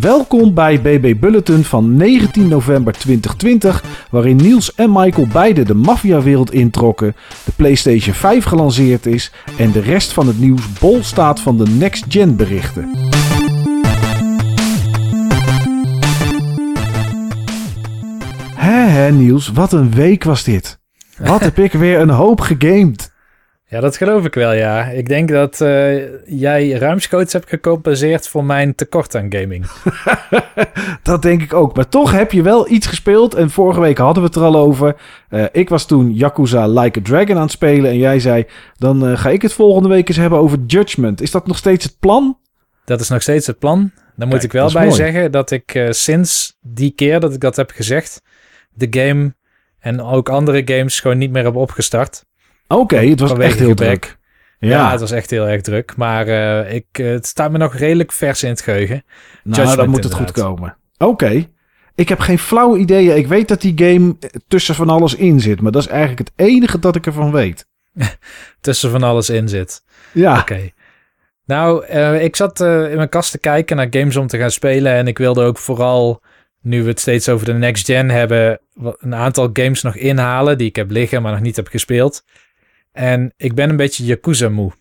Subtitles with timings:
[0.00, 6.52] Welkom bij BB Bulletin van 19 november 2020, waarin Niels en Michael beide de maffiawereld
[6.52, 11.56] introkken, de PlayStation 5 gelanceerd is en de rest van het nieuws bol staat van
[11.56, 12.90] de next-gen berichten.
[18.54, 20.78] Hé hé Niels, wat een week was dit.
[21.18, 23.12] Wat heb ik weer een hoop gegamed.
[23.70, 24.84] Ja, dat geloof ik wel, ja.
[24.84, 29.66] Ik denk dat uh, jij ruimschoots hebt gecompenseerd voor mijn tekort aan gaming.
[31.02, 31.76] dat denk ik ook.
[31.76, 33.34] Maar toch heb je wel iets gespeeld.
[33.34, 34.96] En vorige week hadden we het er al over.
[35.30, 37.90] Uh, ik was toen Yakuza Like a Dragon aan het spelen.
[37.90, 38.46] En jij zei,
[38.76, 41.20] dan uh, ga ik het volgende week eens hebben over Judgment.
[41.20, 42.38] Is dat nog steeds het plan?
[42.84, 43.90] Dat is nog steeds het plan.
[44.16, 44.96] Dan moet ik wel bij mooi.
[44.96, 48.22] zeggen dat ik sinds die keer dat ik dat heb gezegd...
[48.70, 49.34] de game
[49.78, 52.28] en ook andere games gewoon niet meer heb opgestart.
[52.70, 54.18] Oké, okay, het was echt heel druk.
[54.58, 54.68] Ja.
[54.68, 54.90] ja.
[54.90, 55.96] het was echt heel erg druk.
[55.96, 59.04] Maar uh, ik, het staat me nog redelijk vers in het geheugen.
[59.42, 60.76] Nou, Judgment dan moet het goed komen.
[60.98, 61.10] Oké.
[61.10, 61.48] Okay.
[61.94, 63.16] Ik heb geen flauwe ideeën.
[63.16, 64.16] Ik weet dat die game
[64.48, 65.60] tussen van alles in zit.
[65.60, 67.66] Maar dat is eigenlijk het enige dat ik ervan weet.
[68.60, 69.82] tussen van alles in zit.
[70.12, 70.38] Ja.
[70.38, 70.70] Oké.
[71.44, 74.50] Nou, uh, ik zat uh, in mijn kast te kijken naar games om te gaan
[74.50, 74.92] spelen.
[74.92, 76.22] En ik wilde ook vooral,
[76.60, 78.60] nu we het steeds over de next gen hebben,
[78.98, 82.24] een aantal games nog inhalen die ik heb liggen, maar nog niet heb gespeeld.
[82.92, 84.72] En ik ben een beetje Yakuza moe.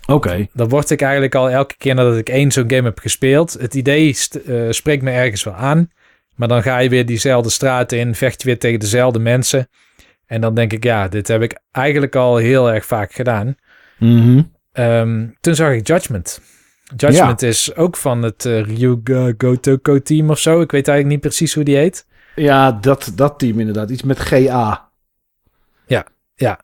[0.00, 0.12] Oké.
[0.12, 0.50] Okay.
[0.52, 3.52] Dan word ik eigenlijk al elke keer nadat ik één zo'n game heb gespeeld.
[3.52, 5.90] Het idee uh, spreekt me ergens wel aan.
[6.34, 9.68] Maar dan ga je weer diezelfde straten in, vecht je weer tegen dezelfde mensen.
[10.26, 13.54] En dan denk ik, ja, dit heb ik eigenlijk al heel erg vaak gedaan.
[13.98, 16.40] Mm um, toen zag ik Judgment.
[16.96, 17.48] Judgment ja.
[17.48, 20.60] is ook van het uh, Ryuga Gotoko team of zo.
[20.60, 22.06] Ik weet eigenlijk niet precies hoe die heet.
[22.34, 23.90] Ja, dat, dat team inderdaad.
[23.90, 24.90] Iets met GA.
[25.86, 26.60] Ja, ja.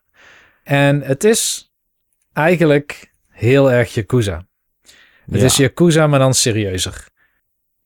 [0.71, 1.71] En het is
[2.33, 4.45] eigenlijk heel erg Yakuza.
[5.31, 5.45] Het ja.
[5.45, 7.07] is Yakuza, maar dan serieuzer.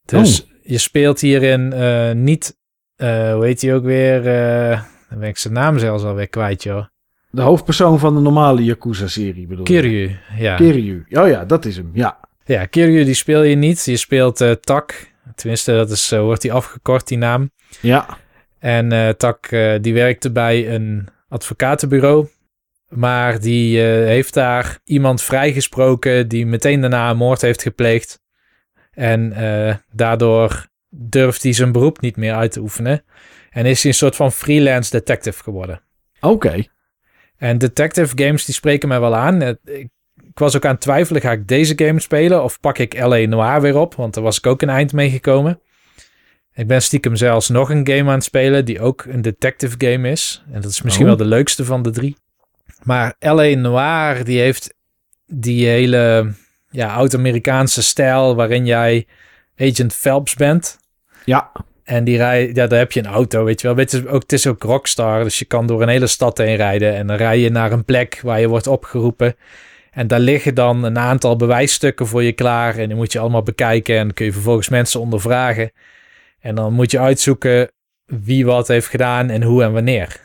[0.06, 0.50] Dus oh.
[0.62, 2.58] je speelt hierin uh, niet,
[2.98, 4.18] uh, hoe heet hij ook weer?
[4.18, 6.86] Uh, dan ben ik zijn naam zelfs alweer kwijt, joh.
[7.30, 10.56] De hoofdpersoon van de normale Yakuza-serie bedoel Kiryu, ja.
[10.56, 12.20] Kiryu, oh ja, dat is hem, ja.
[12.44, 13.86] Ja, Kiryu die speel je niet.
[13.86, 15.14] Je speelt Tak.
[15.36, 17.52] Tenminste, dat is, wordt die afgekort, die naam.
[17.82, 18.18] Ja.
[18.60, 19.50] En Tak,
[19.82, 22.28] die werkte bij een advocatenbureau.
[22.96, 28.22] Maar die uh, heeft daar iemand vrijgesproken die meteen daarna een moord heeft gepleegd.
[28.92, 33.04] En uh, daardoor durft hij zijn beroep niet meer uit te oefenen.
[33.50, 35.82] En is hij een soort van freelance detective geworden.
[36.20, 36.34] Oké.
[36.34, 36.70] Okay.
[37.38, 39.42] En detective games die spreken mij wel aan.
[39.42, 39.90] Ik, ik,
[40.34, 43.26] was ook aan het twijfelen, ga ik deze game spelen of pak ik L.A.
[43.26, 43.96] Noir weer op?
[43.96, 45.60] Want daar was ik ook een eind mee gekomen.
[46.54, 50.10] Ik ben stiekem zelfs nog een game aan het spelen die ook een detective game
[50.10, 50.44] is.
[50.52, 51.10] En dat is misschien oh.
[51.10, 52.16] wel de leukste van de drie.
[52.86, 53.56] Maar L.A.
[53.56, 54.74] Noir, die heeft
[55.26, 56.34] die hele
[56.70, 59.08] ja, oud-Amerikaanse stijl waarin jij
[59.58, 60.78] Agent Phelps bent.
[61.24, 61.52] Ja.
[61.84, 63.78] En die rij, ja, daar heb je een auto, weet je wel.
[63.78, 66.56] Het is, ook, het is ook Rockstar, dus je kan door een hele stad heen
[66.56, 66.96] rijden.
[66.96, 69.36] En dan rij je naar een plek waar je wordt opgeroepen.
[69.92, 72.78] En daar liggen dan een aantal bewijsstukken voor je klaar.
[72.78, 73.98] En die moet je allemaal bekijken.
[73.98, 75.72] En dan kun je vervolgens mensen ondervragen.
[76.40, 77.72] En dan moet je uitzoeken
[78.06, 80.22] wie wat heeft gedaan en hoe en wanneer.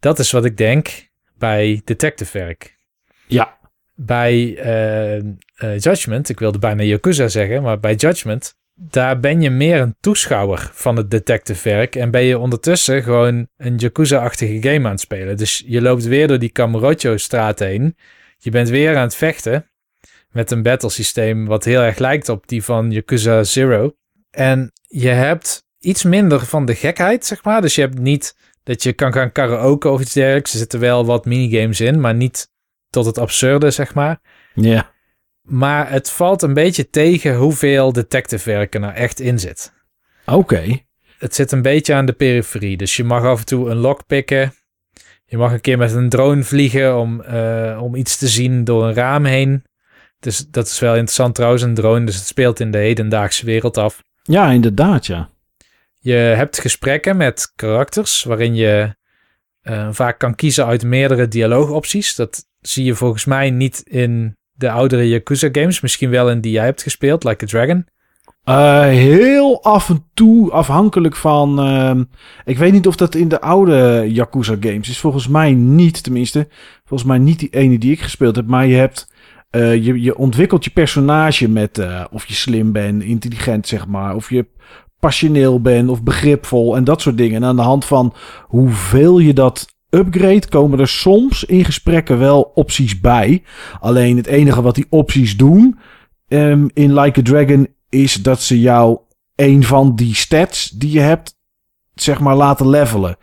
[0.00, 1.07] Dat is wat ik denk
[1.38, 2.78] bij detective werk.
[3.26, 3.58] Ja.
[3.94, 9.50] Bij uh, uh, Judgment, ik wilde bijna Yakuza zeggen, maar bij Judgment, daar ben je
[9.50, 14.84] meer een toeschouwer van het detective werk en ben je ondertussen gewoon een Yakuza-achtige game
[14.84, 15.36] aan het spelen.
[15.36, 17.96] Dus je loopt weer door die Kamurocho-straat heen.
[18.36, 19.70] Je bent weer aan het vechten
[20.30, 23.96] met een battle systeem wat heel erg lijkt op die van Yakuza Zero.
[24.30, 27.60] En je hebt iets minder van de gekheid, zeg maar.
[27.60, 28.36] Dus je hebt niet
[28.68, 30.52] dat je kan gaan karaoke of iets dergelijks.
[30.52, 32.50] Er zitten wel wat minigames in, maar niet
[32.90, 34.20] tot het absurde, zeg maar.
[34.54, 34.92] Ja.
[35.42, 39.72] Maar het valt een beetje tegen hoeveel detective werk er nou echt in zit.
[40.26, 40.78] Oké.
[41.18, 42.76] Het zit een beetje aan de periferie.
[42.76, 44.54] Dus je mag af en toe een lock pikken.
[45.24, 48.84] Je mag een keer met een drone vliegen om, uh, om iets te zien door
[48.84, 49.64] een raam heen.
[50.20, 52.04] Dus dat is wel interessant trouwens, een drone.
[52.04, 54.02] Dus het speelt in de hedendaagse wereld af.
[54.22, 55.30] Ja, inderdaad, ja.
[56.08, 58.94] Je hebt gesprekken met karakters waarin je
[59.62, 62.14] uh, vaak kan kiezen uit meerdere dialoogopties.
[62.14, 65.80] Dat zie je volgens mij niet in de oudere Yakuza games.
[65.80, 67.86] Misschien wel in die jij hebt gespeeld, Like a Dragon.
[68.44, 71.68] Uh, heel af en toe afhankelijk van.
[71.68, 72.00] Uh,
[72.44, 74.98] ik weet niet of dat in de oude Yakuza games is.
[74.98, 76.48] Volgens mij niet, tenminste.
[76.84, 78.46] Volgens mij niet die ene die ik gespeeld heb.
[78.46, 79.16] Maar je hebt.
[79.50, 81.80] Uh, je, je ontwikkelt je personage met
[82.10, 84.14] of je slim bent, intelligent zeg maar.
[84.14, 84.46] Of je
[85.00, 87.42] passioneel ben of begripvol en dat soort dingen.
[87.42, 88.14] En aan de hand van
[88.46, 93.42] hoeveel je dat upgrade, komen er soms in gesprekken wel opties bij.
[93.80, 95.78] Alleen het enige wat die opties doen
[96.28, 98.98] um, in Like a Dragon is dat ze jou
[99.36, 101.36] een van die stats die je hebt,
[101.94, 103.16] zeg maar, laten levelen.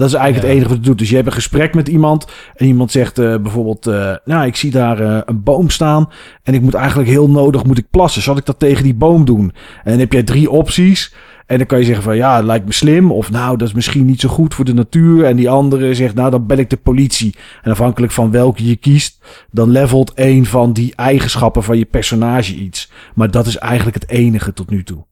[0.00, 0.48] Dat is eigenlijk Ja.
[0.48, 0.98] het enige wat het doet.
[0.98, 4.56] Dus je hebt een gesprek met iemand en iemand zegt eh, bijvoorbeeld, eh, nou, ik
[4.56, 6.08] zie daar eh, een boom staan
[6.42, 8.22] en ik moet eigenlijk heel nodig moet ik plassen.
[8.22, 9.52] Zal ik dat tegen die boom doen?
[9.84, 11.14] En dan heb jij drie opties.
[11.46, 13.12] En dan kan je zeggen van ja, het lijkt me slim.
[13.12, 15.24] Of nou, dat is misschien niet zo goed voor de natuur.
[15.24, 17.36] En die andere zegt nou, dan bel ik de politie.
[17.62, 22.54] En afhankelijk van welke je kiest, dan levelt een van die eigenschappen van je personage
[22.54, 22.90] iets.
[23.14, 25.06] Maar dat is eigenlijk het enige tot nu toe.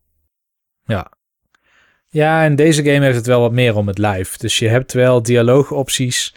[0.85, 1.11] Ja,
[2.11, 4.37] en deze game heeft het wel wat meer om het lijf.
[4.37, 6.35] Dus je hebt wel dialoogopties.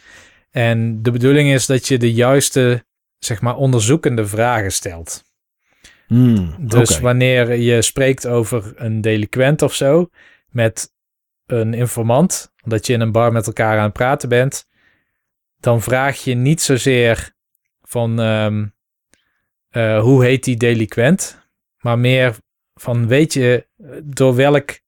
[0.51, 2.85] En de bedoeling is dat je de juiste,
[3.19, 5.23] zeg maar, onderzoekende vragen stelt.
[6.07, 10.09] Hmm, Dus wanneer je spreekt over een delinquent of zo
[10.49, 10.93] met
[11.45, 14.67] een informant, dat je in een bar met elkaar aan het praten bent,
[15.59, 17.33] dan vraag je niet zozeer
[17.81, 18.65] van ehm,
[19.69, 22.35] eh, hoe heet die delinquent, maar meer
[22.73, 23.67] van weet je
[24.03, 24.79] door welk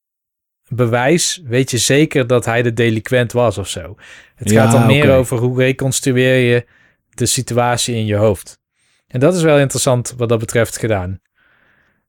[0.75, 3.95] bewijs weet je zeker dat hij de delinquent was of zo.
[4.35, 6.65] Het Ja, gaat dan meer over hoe reconstrueer je
[7.09, 8.59] de situatie in je hoofd.
[9.07, 11.21] En dat is wel interessant wat dat betreft gedaan.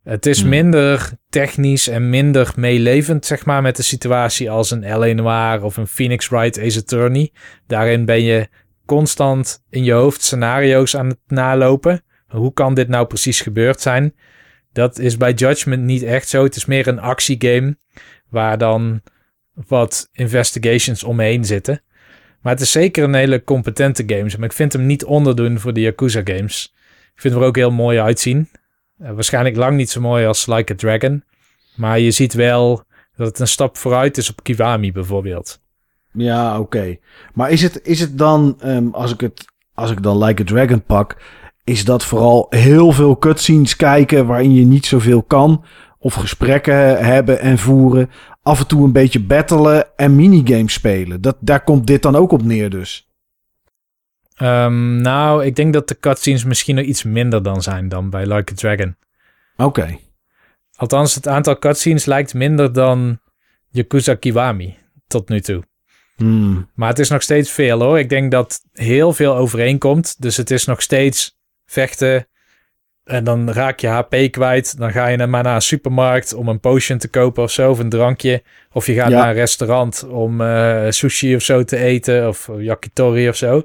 [0.03, 0.49] Het is Hmm.
[0.49, 5.13] minder technisch en minder meelevend, zeg maar, met de situatie als een L.A.
[5.13, 7.33] Noir of een Phoenix Wright Ace Attorney.
[7.67, 8.49] Daarin ben je
[8.87, 12.05] constant in je hoofd scenario's aan het nalopen.
[12.27, 14.15] Hoe kan dit nou precies gebeurd zijn?
[14.73, 16.45] Dat is bij Judgment niet echt zo.
[16.45, 17.77] Het is meer een actiegame
[18.35, 19.01] waar dan
[19.67, 21.83] wat investigations omheen zitten.
[22.41, 24.31] Maar het is zeker een hele competente game.
[24.39, 26.75] Maar ik vind hem niet onderdoen voor de Yakuza games.
[27.15, 28.49] Ik vind hem er ook heel mooi uitzien.
[28.99, 31.25] Eh, waarschijnlijk lang niet zo mooi als Like a Dragon.
[31.77, 32.83] Maar je ziet wel
[33.17, 35.61] dat het een stap vooruit is op Kiwami bijvoorbeeld.
[36.13, 36.97] Ja, oké.
[37.35, 39.45] Maar is het, is het dan, ehm, als, ik het,
[39.75, 41.17] als ik dan Like a Dragon pak,
[41.65, 45.65] is dat vooral heel veel cutscenes kijken waarin je niet zoveel kan?
[46.05, 48.11] Of gesprekken hebben en voeren?
[48.43, 51.21] Af en toe een beetje battelen en minigames spelen.
[51.21, 53.09] Dat, daar komt dit dan ook op neer dus.
[54.35, 58.27] Ehm, nou, ik denk dat de cutscenes misschien nog iets minder dan zijn dan bij
[58.27, 58.97] Like a Dragon.
[59.57, 59.99] Oké.
[60.77, 63.21] Althans, het aantal cutscenes lijkt minder dan
[63.71, 65.63] Yakuza Kiwami tot nu toe.
[66.17, 66.71] Hmm.
[66.75, 67.99] Maar het is nog steeds veel hoor.
[67.99, 70.23] Ik denk dat heel veel overeenkomt.
[70.23, 72.27] Dus het is nog steeds vechten.
[73.05, 74.79] En dan raak je HP kwijt.
[74.79, 77.71] Dan ga je naar- maar naar een supermarkt om een potion te kopen of zo.
[77.71, 78.43] Of een drankje.
[78.73, 79.19] Of je gaat Ja.
[79.19, 82.29] naar een restaurant om eh, sushi of zo te eten.
[82.29, 83.63] Of yakitori of zo.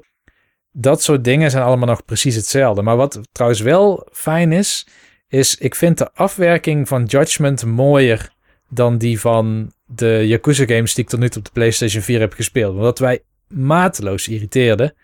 [0.72, 2.82] Dat soort dingen zijn allemaal nog precies hetzelfde.
[2.82, 4.86] Maar wat trouwens wel fijn is.
[5.28, 8.28] Is ik vind de afwerking van Judgment mooier
[8.68, 12.20] dan die van de Yakuza games die ik tot nu toe op de PlayStation 4
[12.20, 12.76] heb gespeeld.
[12.76, 14.94] Wat wij mateloos irriteerden,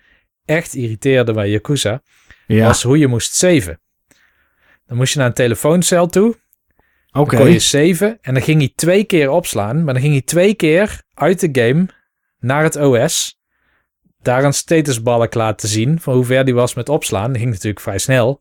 [0.44, 2.02] echt irriteerden bij Yakuza,
[2.46, 3.80] Ja, was hoe je moest saven.
[4.86, 6.36] Dan moest je naar een telefooncel toe,
[7.12, 7.30] oké.
[7.30, 10.22] dan kon je saven en dan ging hij twee keer opslaan, maar dan ging hij
[10.22, 11.86] twee keer uit de game
[12.38, 13.40] naar het OS,
[14.22, 17.28] daar een statusbalk laten zien van hoe ver die was met opslaan.
[17.32, 18.40] Dat ging natuurlijk vrij snel.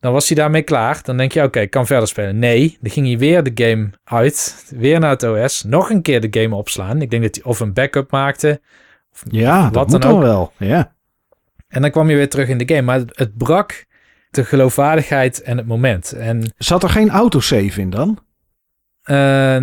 [0.00, 1.00] Dan was hij daarmee klaar.
[1.02, 2.38] Dan denk je, oké, ik kan verder spelen.
[2.38, 4.64] Nee, dan ging hij weer de game uit.
[4.76, 5.62] Weer naar het OS.
[5.62, 7.02] Nog een keer de game opslaan.
[7.02, 8.60] Ik denk dat hij of een backup maakte.
[9.28, 10.24] Ja, dat Wat moet dan dan ook.
[10.24, 10.52] wel.
[10.68, 10.94] Ja.
[11.68, 12.82] En dan kwam je weer terug in de game.
[12.82, 13.86] Maar het, het brak
[14.32, 16.12] de geloofwaardigheid en het moment.
[16.12, 18.18] En Zat er geen autosave in dan?
[19.02, 19.56] eh,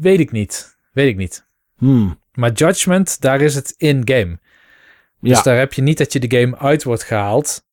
[0.00, 0.76] weet ik niet.
[0.92, 1.46] Weet ik niet.
[1.76, 2.20] Hmm.
[2.32, 4.38] Maar Judgment, daar is het in-game.
[5.20, 5.34] Ja.
[5.34, 7.64] Dus daar heb je niet dat je de game uit wordt gehaald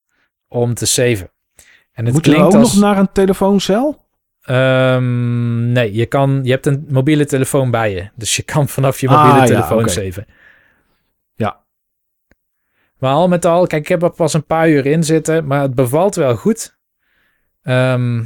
[0.47, 1.31] om te saven.
[1.91, 2.73] En het Moet je klinkt ook als...
[2.73, 4.07] nog naar een telefooncel?
[4.41, 8.09] Ehm, nee, je, kan, je hebt een mobiele telefoon bij je.
[8.15, 10.25] Dus je kan vanaf je Ah, mobiele ja, telefoon saven.
[12.99, 15.61] Maar al met al, kijk, ik heb er pas een paar uur in zitten, maar
[15.61, 16.77] het bevalt wel goed.
[17.61, 18.23] Ehm,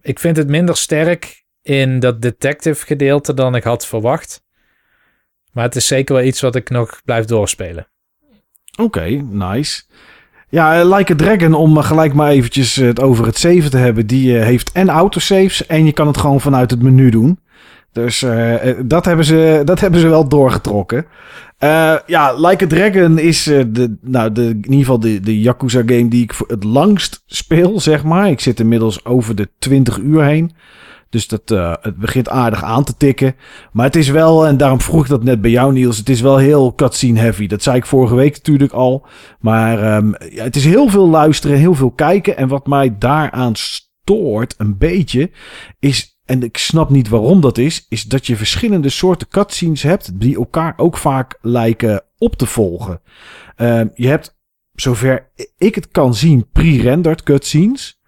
[0.00, 4.42] ik vind het minder sterk in dat detective gedeelte dan ik had verwacht.
[5.52, 7.88] Maar het is zeker wel iets wat ik nog blijf doorspelen.
[8.76, 9.82] Oké, nice.
[10.48, 13.76] Ja, eh, Like a Dragon, om gelijk maar eventjes eh, het over het saven te
[13.76, 14.06] hebben.
[14.06, 17.38] Die eh, heeft en autosaves en je kan het gewoon vanuit het menu doen.
[17.92, 18.24] Dus
[18.82, 21.06] dat, hebben ze, dat hebben ze wel doorgetrokken.
[21.58, 25.40] Eh, ja, Like a Dragon is eh, de, nou, de, in ieder geval de, de
[25.40, 28.30] Yakuza game die ik het langst speel, zeg maar.
[28.30, 30.52] Ik zit inmiddels over de 20 uur heen.
[31.10, 33.34] Dus dat, eh, het begint aardig aan te tikken.
[33.72, 36.20] Maar het is wel, en daarom vroeg ik dat net bij jou Niels, het is
[36.20, 37.46] wel heel cutscene heavy.
[37.46, 39.06] Dat zei ik vorige week natuurlijk al.
[39.40, 42.36] Maar ehm, ja, het is heel veel luisteren, heel veel kijken.
[42.36, 45.30] En wat mij daaraan stoort een beetje,
[45.78, 50.20] is, en ik snap niet waarom dat is, is dat je verschillende soorten cutscenes hebt
[50.20, 53.00] die elkaar ook vaak lijken op te volgen.
[53.56, 54.38] Ehm, je hebt,
[54.74, 58.00] zover ik het kan zien, pre-rendered cutscenes.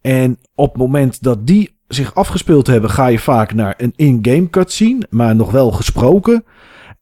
[0.00, 4.50] En op het moment dat die zich afgespeeld hebben, ga je vaak naar een in-game
[4.50, 6.44] cutscene, maar nog wel gesproken.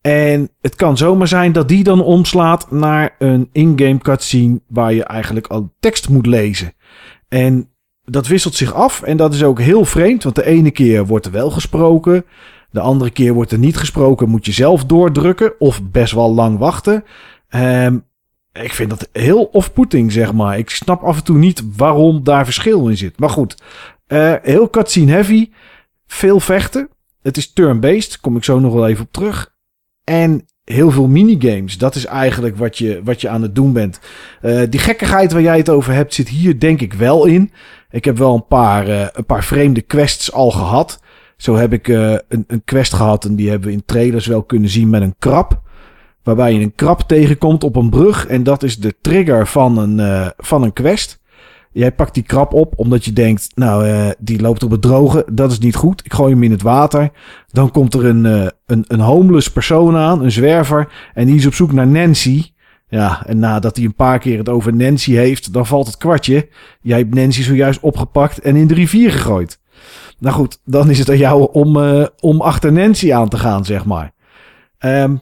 [0.00, 5.04] En het kan zomaar zijn dat die dan omslaat naar een in-game cutscene waar je
[5.04, 6.72] eigenlijk al tekst moet lezen.
[7.28, 7.70] En
[8.10, 11.26] dat wisselt zich af en dat is ook heel vreemd, want de ene keer wordt
[11.26, 12.24] er wel gesproken,
[12.70, 16.58] de andere keer wordt er niet gesproken, moet je zelf doordrukken of best wel lang
[16.58, 17.04] wachten.
[17.50, 18.06] Um,
[18.52, 20.58] ik vind dat heel off-putting, zeg maar.
[20.58, 23.18] Ik snap af en toe niet waarom daar verschil in zit.
[23.18, 23.62] Maar goed,
[24.08, 25.50] uh, heel cutscene heavy,
[26.06, 26.88] veel vechten.
[27.22, 29.54] Het is turn-based, kom ik zo nog wel even op terug.
[30.04, 31.78] En heel veel minigames.
[31.78, 34.00] Dat is eigenlijk wat je, wat je aan het doen bent.
[34.42, 37.52] Uh, die gekkigheid waar jij het over hebt, zit hier denk ik wel in.
[37.90, 41.00] Ik heb wel een paar, uh, een paar vreemde quests al gehad.
[41.36, 44.42] Zo heb ik uh, een, een quest gehad en die hebben we in trailers wel
[44.42, 45.62] kunnen zien met een krab.
[46.22, 50.32] Waarbij je een krab tegenkomt op een brug en dat is de trigger van een,
[50.36, 51.20] van een quest.
[51.72, 55.26] Jij pakt die krab op omdat je denkt, nou, die loopt op het droge.
[55.32, 56.04] Dat is niet goed.
[56.04, 57.10] Ik gooi hem in het water.
[57.46, 58.24] Dan komt er een,
[58.66, 60.92] een, een homeless persoon aan, een zwerver.
[61.14, 62.44] En die is op zoek naar Nancy.
[62.88, 66.48] Ja, en nadat hij een paar keer het over Nancy heeft, dan valt het kwartje.
[66.80, 69.60] Jij hebt Nancy zojuist opgepakt en in de rivier gegooid.
[70.18, 73.64] Nou goed, dan is het aan jou om, uh, om achter Nancy aan te gaan,
[73.64, 74.12] zeg maar.
[74.78, 75.20] Um,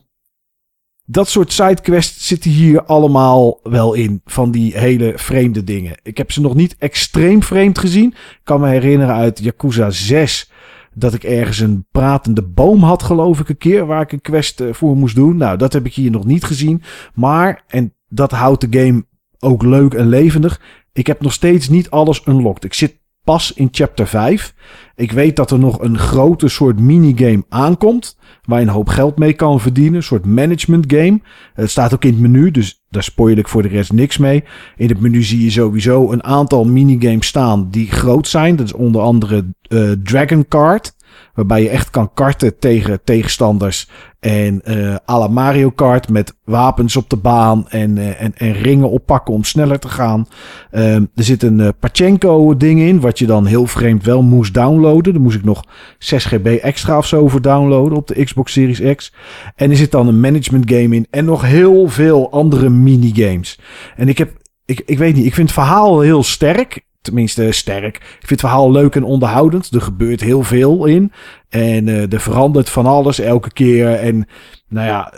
[1.09, 4.21] dat soort sidequests zitten hier allemaal wel in.
[4.25, 5.97] Van die hele vreemde dingen.
[6.03, 8.09] Ik heb ze nog niet extreem vreemd gezien.
[8.13, 10.51] Ik kan me herinneren uit Yakuza 6.
[10.99, 13.87] Dat ik ergens een pratende boom had, geloof ik, een keer.
[13.87, 15.37] Waar ik een quest eh, voor moest doen.
[15.37, 16.83] Nou, dat heb ik hier nog niet gezien.
[17.15, 19.05] Maar, en dat houdt de game
[19.39, 20.61] ook leuk en levendig.
[20.93, 22.65] Ik heb nog steeds niet alles unlocked.
[22.65, 24.55] Ik zit pas in chapter 5.
[24.95, 28.19] Ik weet dat er nog een grote soort minigame aankomt.
[28.45, 29.95] Waar je een hoop geld mee kan verdienen.
[29.95, 31.21] Een soort management game.
[31.55, 34.45] Het staat ook in het menu, dus daar spoil ik voor de rest niks mee.
[34.77, 38.57] In het menu zie je sowieso een aantal minigames staan die groot zijn.
[38.57, 40.96] Dat is onder andere uh, Dragon Card.
[41.35, 43.89] Waarbij je echt kan karten tegen tegenstanders.
[44.21, 48.53] En uh, à la Mario Kart met wapens op de baan en, uh, en, en
[48.53, 50.27] ringen oppakken om sneller te gaan.
[50.73, 54.55] Uh, er zit een uh, Pachenko ding in, wat je dan heel vreemd wel moest
[54.55, 55.13] downloaden.
[55.13, 55.65] Daar moest ik nog
[55.99, 59.13] 6 GB extra of zo voor downloaden op de Xbox Series X.
[59.55, 63.59] En er zit dan een management game in en nog heel veel andere minigames.
[63.97, 64.31] En ik heb,
[64.65, 67.97] ik, ik weet niet, ik vind het verhaal heel sterk tenminste sterk.
[67.97, 69.75] Ik vind het verhaal leuk en onderhoudend.
[69.75, 71.13] Er gebeurt heel veel in.
[71.49, 73.95] En uh, er verandert van alles elke keer.
[73.95, 74.27] En
[74.69, 75.13] nou ja,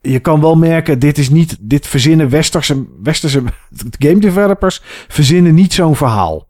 [0.00, 3.42] je kan wel merken, dit is niet, dit verzinnen westerse, westerse
[3.98, 6.48] game developers verzinnen niet zo'n verhaal.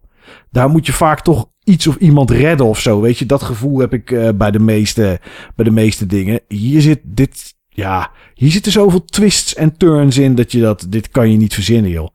[0.50, 3.00] Daar moet je vaak toch iets of iemand redden of zo.
[3.00, 5.21] Weet je, dat gevoel heb ik uh, bij, de meeste,
[5.55, 6.40] bij de meeste dingen.
[6.49, 11.09] Hier zit dit, ja, hier zitten zoveel twists en turns in dat je dat, dit
[11.09, 12.09] kan je niet verzinnen, joh.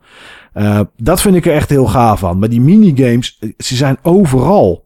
[0.54, 2.40] Uh, dat vind ik er echt heel gaaf van.
[2.40, 4.86] Maar die minigames, ze zijn overal.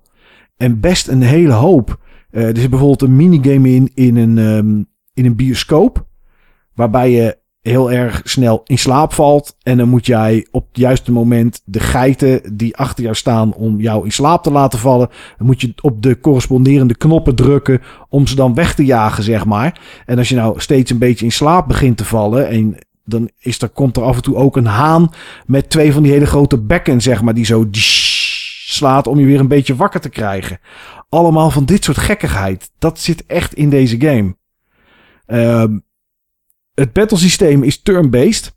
[0.58, 2.00] En best een hele hoop.
[2.32, 6.06] Uh, er zit bijvoorbeeld een minigame in, in een, um, in een bioscoop.
[6.74, 9.56] Waarbij je heel erg snel in slaap valt.
[9.64, 13.80] En dan moet jij op het juiste moment de geiten die achter jou staan om
[13.80, 15.10] jou in slaap te laten vallen.
[15.38, 19.46] Dan moet je op de corresponderende knoppen drukken om ze dan weg te jagen, zeg
[19.46, 19.82] maar.
[20.06, 23.62] En als je nou steeds een beetje in slaap begint te vallen en dan is
[23.62, 25.10] er, komt er af en toe ook een haan
[25.46, 29.40] met twee van die hele grote bekken, zeg maar, die zo slaat om je weer
[29.40, 30.60] een beetje wakker te krijgen.
[31.10, 32.72] Allemaal van dit soort gekkigheid.
[32.80, 34.36] Dat zit echt in deze game.
[35.28, 35.78] Uh,
[36.74, 38.55] het battlesysteem is turn-based.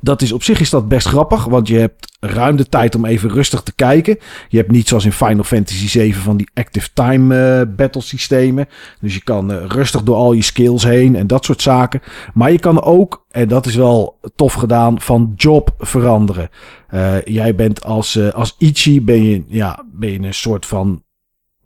[0.00, 3.04] Dat is op zich is dat best grappig, want je hebt ruim de tijd om
[3.04, 4.18] even rustig te kijken.
[4.48, 8.68] Je hebt niet zoals in Final Fantasy 7 van die active time uh, battle systemen.
[9.00, 12.02] Dus je kan uh, rustig door al je skills heen en dat soort zaken.
[12.34, 16.50] Maar je kan ook, en dat is wel tof gedaan, van job veranderen.
[16.94, 21.02] Uh, jij bent als, als Ichi, ben je, ja, ben je een soort van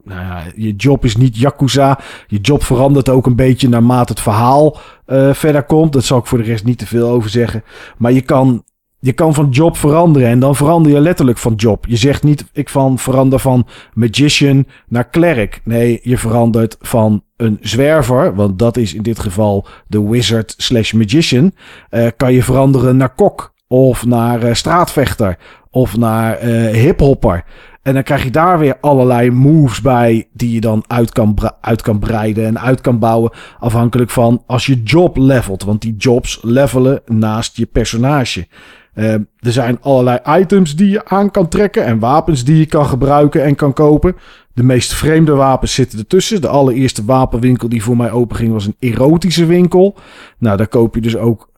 [0.04, 2.00] nou ja, je job is niet Yakuza.
[2.26, 5.92] Je job verandert ook een beetje naarmate het verhaal uh, verder komt.
[5.92, 7.64] Dat zal ik voor de rest niet te veel over zeggen.
[7.96, 8.64] Maar je kan,
[8.98, 11.86] je kan van job veranderen en dan verander je letterlijk van job.
[11.86, 15.60] Je zegt niet, ik van verander van magician naar klerk.
[15.64, 20.92] Nee, je verandert van een zwerver, want dat is in dit geval de wizard slash
[20.92, 21.52] magician.
[21.90, 25.38] Uh, kan je veranderen naar kok of naar uh, straatvechter
[25.70, 26.38] of naar
[26.72, 27.44] hiphopper.
[27.84, 31.82] En dan krijg je daar weer allerlei moves bij die je dan uit kan, uit
[31.82, 33.32] kan breiden en uit kan bouwen.
[33.58, 35.64] Afhankelijk van als je job levelt.
[35.64, 38.46] Want die jobs levelen naast je personage.
[38.94, 42.86] Uh, er zijn allerlei items die je aan kan trekken en wapens die je kan
[42.86, 44.16] gebruiken en kan kopen.
[44.52, 46.40] De meest vreemde wapens zitten ertussen.
[46.40, 49.96] De allereerste wapenwinkel die voor mij openging was een erotische winkel.
[50.38, 51.50] Nou, daar koop je dus ook.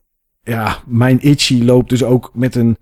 [0.43, 2.77] Ja, mijn Itchy loopt dus ook met een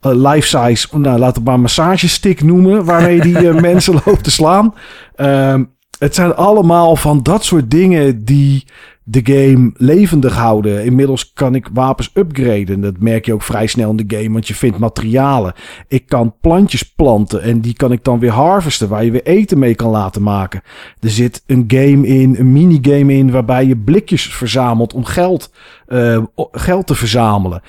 [0.00, 4.74] life-size, nou, laat het maar massagestick noemen, waarmee die mensen loopt te slaan.
[5.14, 5.64] Ehm,
[5.98, 8.64] het zijn allemaal van dat soort dingen die
[9.10, 10.84] de game levendig houden.
[10.84, 12.80] Inmiddels kan ik wapens upgraden.
[12.80, 15.52] Dat merk je ook vrij snel in de game, want je vindt materialen.
[15.88, 19.58] Ik kan plantjes planten en die kan ik dan weer harvesten, waar je weer eten
[19.58, 20.62] mee kan laten maken.
[21.00, 25.52] Er zit een game in, een minigame in, waarbij je blikjes verzamelt om geld,
[25.88, 27.62] uh, geld te verzamelen.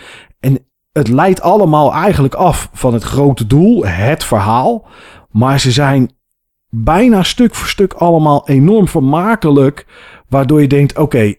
[0.91, 4.87] Het leidt allemaal eigenlijk af van het grote doel, het verhaal.
[5.29, 6.11] Maar ze zijn
[6.69, 9.85] bijna stuk voor stuk allemaal enorm vermakelijk.
[10.29, 11.33] Waardoor je denkt, oké,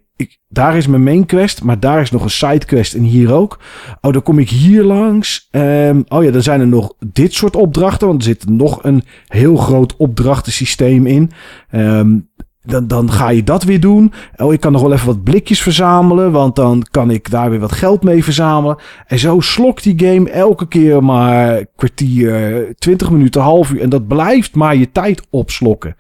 [0.48, 3.58] daar is mijn main quest, maar daar is nog een side quest en hier ook.
[4.00, 5.48] Oh, dan kom ik hier langs.
[5.50, 9.02] Um, oh ja, dan zijn er nog dit soort opdrachten, want er zit nog een
[9.26, 11.30] heel groot opdrachtensysteem in.
[11.70, 12.30] Um,
[12.64, 14.12] dan, dan ga je dat weer doen.
[14.36, 16.32] Oh, ik kan nog wel even wat blikjes verzamelen.
[16.32, 18.76] Want dan kan ik daar weer wat geld mee verzamelen.
[19.06, 23.80] En zo slokt die game elke keer maar kwartier, 20 minuten, half uur.
[23.80, 25.96] En dat blijft maar je tijd opslokken.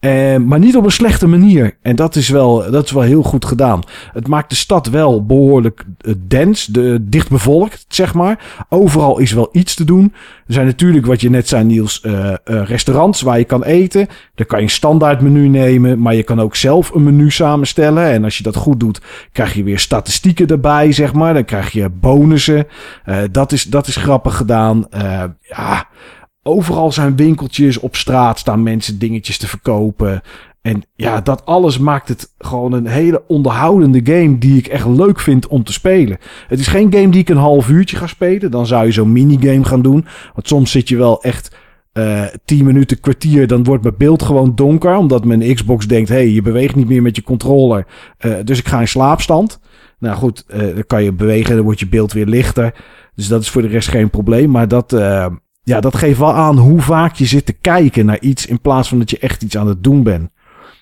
[0.00, 1.76] Uh, maar niet op een slechte manier.
[1.82, 3.82] En dat is, wel, dat is wel heel goed gedaan.
[4.12, 8.64] Het maakt de stad wel behoorlijk uh, dens, de, dicht bevolkt, zeg maar.
[8.68, 10.12] Overal is wel iets te doen.
[10.46, 14.06] Er zijn natuurlijk, wat je net zei, Niels, uh, restaurants waar je kan eten.
[14.34, 18.10] Daar kan je een standaard menu nemen, maar je kan ook zelf een menu samenstellen.
[18.10, 19.00] En als je dat goed doet,
[19.32, 21.34] krijg je weer statistieken erbij, zeg maar.
[21.34, 22.66] Dan krijg je bonussen.
[23.30, 24.86] dat, is, dat is grappig gedaan.
[25.40, 25.88] ja.
[26.46, 30.22] Overal zijn winkeltjes, op straat staan mensen dingetjes te verkopen.
[30.62, 35.20] En ja, dat alles maakt het gewoon een hele onderhoudende game die ik echt leuk
[35.20, 36.18] vind om te spelen.
[36.48, 38.50] Het is geen game die ik een half uurtje ga spelen.
[38.50, 40.06] Dan zou je zo'n minigame gaan doen.
[40.34, 41.56] Want soms zit je wel echt
[41.92, 43.46] uh, 10 minuten, kwartier.
[43.46, 44.96] Dan wordt mijn beeld gewoon donker.
[44.96, 47.86] Omdat mijn Xbox denkt, hey, je beweegt niet meer met je controller.
[48.20, 49.60] Uh, dus ik ga in slaapstand.
[49.98, 51.54] Nou goed, uh, dan kan je bewegen.
[51.56, 52.74] Dan wordt je beeld weer lichter.
[53.14, 54.50] Dus dat is voor de rest geen probleem.
[54.50, 54.92] Maar dat
[55.66, 58.88] ja, dat geeft wel aan hoe vaak je zit te kijken naar iets in plaats
[58.88, 60.30] van dat je echt iets aan het doen bent.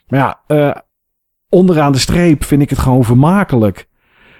[0.06, 0.74] Maar ja, uh,
[1.48, 3.88] onderaan de streep vind ik het gewoon vermakelijk.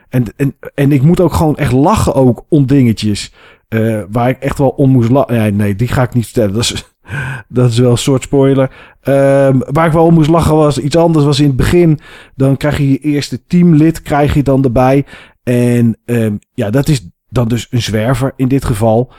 [0.09, 3.33] En, en, en ik moet ook gewoon echt lachen ook om dingetjes.
[3.69, 5.35] Uh, waar ik echt wel om moest lachen.
[5.35, 6.55] Nee, nee, die ga ik niet vertellen.
[6.55, 6.95] Dat is,
[7.49, 8.71] dat is wel een soort spoiler.
[9.03, 11.25] Um, waar ik wel om moest lachen was iets anders.
[11.25, 11.99] Was in het begin.
[12.35, 15.05] Dan krijg je je eerste teamlid krijg je dan erbij.
[15.43, 19.13] En um, ja, dat is dan dus een zwerver in dit geval.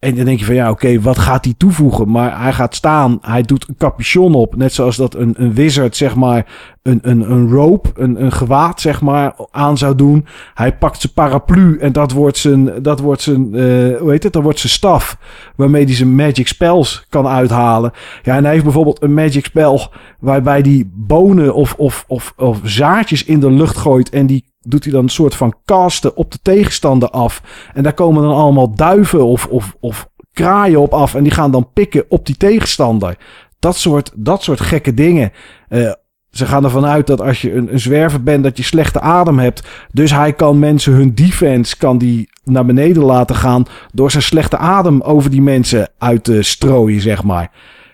[0.00, 2.10] En dan denk je van ja, oké, wat gaat hij toevoegen?
[2.10, 4.56] Maar hij gaat staan, hij doet een capuchon op.
[4.56, 6.46] Net zoals dat een, een wizard, zeg maar,
[6.82, 10.26] een, een, een rope, een, een gewaad, zeg maar, aan zou doen.
[10.54, 14.32] Hij pakt zijn paraplu en dat wordt zijn, dat wordt zijn uh, hoe heet het?
[14.32, 15.16] Dat wordt zijn staf.
[15.56, 17.92] Waarmee hij zijn magic spells kan uithalen.
[18.22, 22.60] Ja, en hij heeft bijvoorbeeld een magic spel waarbij hij bonen of, of, of, of
[22.62, 24.10] zaadjes in de lucht gooit.
[24.10, 27.42] En die doet hij dan een soort van casten op de tegenstander af.
[27.74, 31.14] En daar komen dan allemaal duiven of, of, of kraaien op af.
[31.14, 33.16] En die gaan dan pikken op die tegenstander.
[33.58, 35.32] Dat soort, dat soort gekke dingen.
[35.68, 35.92] Uh,
[36.30, 39.38] ze gaan ervan uit dat als je een, een zwerver bent, dat je slechte adem
[39.38, 39.68] hebt.
[39.92, 43.64] Dus hij kan mensen hun defense kan die naar beneden laten gaan.
[43.92, 47.52] Door zijn slechte adem over die mensen uit te strooien, zeg maar.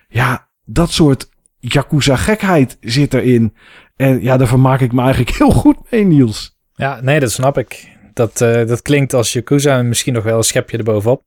[0.08, 3.54] Ja, dat soort Yakuza gekheid zit erin.
[3.96, 6.55] En ja, daar vermaak ik me eigenlijk heel goed mee, Niels.
[6.76, 7.88] Ja, nee, dat snap ik.
[8.12, 11.22] Dat, uh, dat klinkt als Yakuza en misschien nog wel een schepje erbovenop.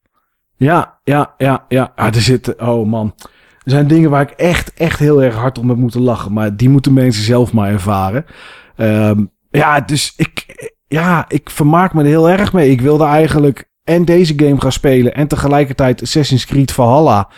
[0.56, 1.92] Ja, ja, ja, ja.
[1.96, 3.14] Ah, er zit, oh man.
[3.64, 6.34] Er zijn dingen waar ik echt, echt heel erg hard om heb moeten lachen.
[6.34, 8.26] Maar die moeten mensen zelf maar ervaren.
[8.78, 10.46] Um, ja, dus ik,
[10.88, 12.70] ja, ik vermaak me er heel erg mee.
[12.70, 17.30] Ik wilde eigenlijk en deze game gaan spelen en tegelijkertijd Assassin's Creed Valhalla.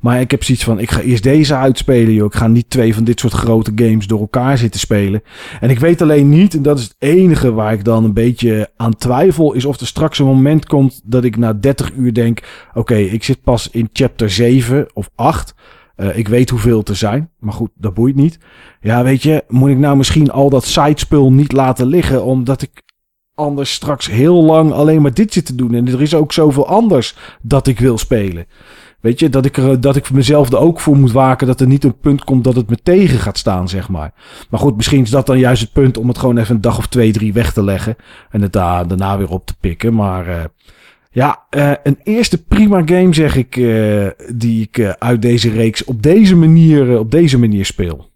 [0.00, 2.26] Maar ik heb zoiets van, ik ga eerst deze uitspelen, joh.
[2.26, 5.22] Ik ga niet twee van dit soort grote games door elkaar zitten spelen.
[5.60, 8.70] En ik weet alleen niet, en dat is het enige waar ik dan een beetje
[8.76, 12.42] aan twijfel, is of er straks een moment komt dat ik na 30 uur denk,
[12.74, 15.54] oké, ik zit pas in chapter 7 of 8.
[15.96, 18.38] Uh, ik weet hoeveel te zijn, maar goed, dat boeit niet.
[18.80, 22.82] Ja, weet je, moet ik nou misschien al dat sidespul niet laten liggen, omdat ik
[23.34, 25.74] anders straks heel lang alleen maar dit zit te doen.
[25.74, 28.46] En er is ook zoveel anders dat ik wil spelen.
[29.00, 31.66] Weet je, dat ik, er, dat ik mezelf er ook voor moet waken dat er
[31.66, 34.12] niet een punt komt dat het me tegen gaat staan, zeg maar.
[34.50, 36.78] Maar goed, misschien is dat dan juist het punt om het gewoon even een dag
[36.78, 37.96] of twee, drie weg te leggen.
[38.30, 39.94] En het daar, daarna weer op te pikken.
[39.94, 40.44] Maar uh,
[41.10, 46.02] ja, uh, een eerste prima game, zeg ik, uh, die ik uit deze reeks op
[46.02, 48.10] deze manier, op deze manier speel.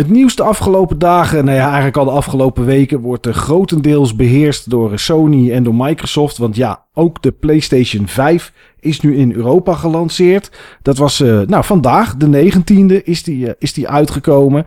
[0.00, 4.16] Het nieuws de afgelopen dagen, nou ja, eigenlijk al de afgelopen weken, wordt er grotendeels
[4.16, 6.38] beheerst door Sony en door Microsoft.
[6.38, 10.50] Want ja, ook de PlayStation 5 is nu in Europa gelanceerd.
[10.82, 14.66] Dat was, uh, nou, vandaag, de 19e, is die, uh, is die uitgekomen.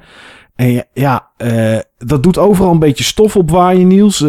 [0.56, 4.26] En ja, uh, dat doet overal een beetje stof op waaien, Niels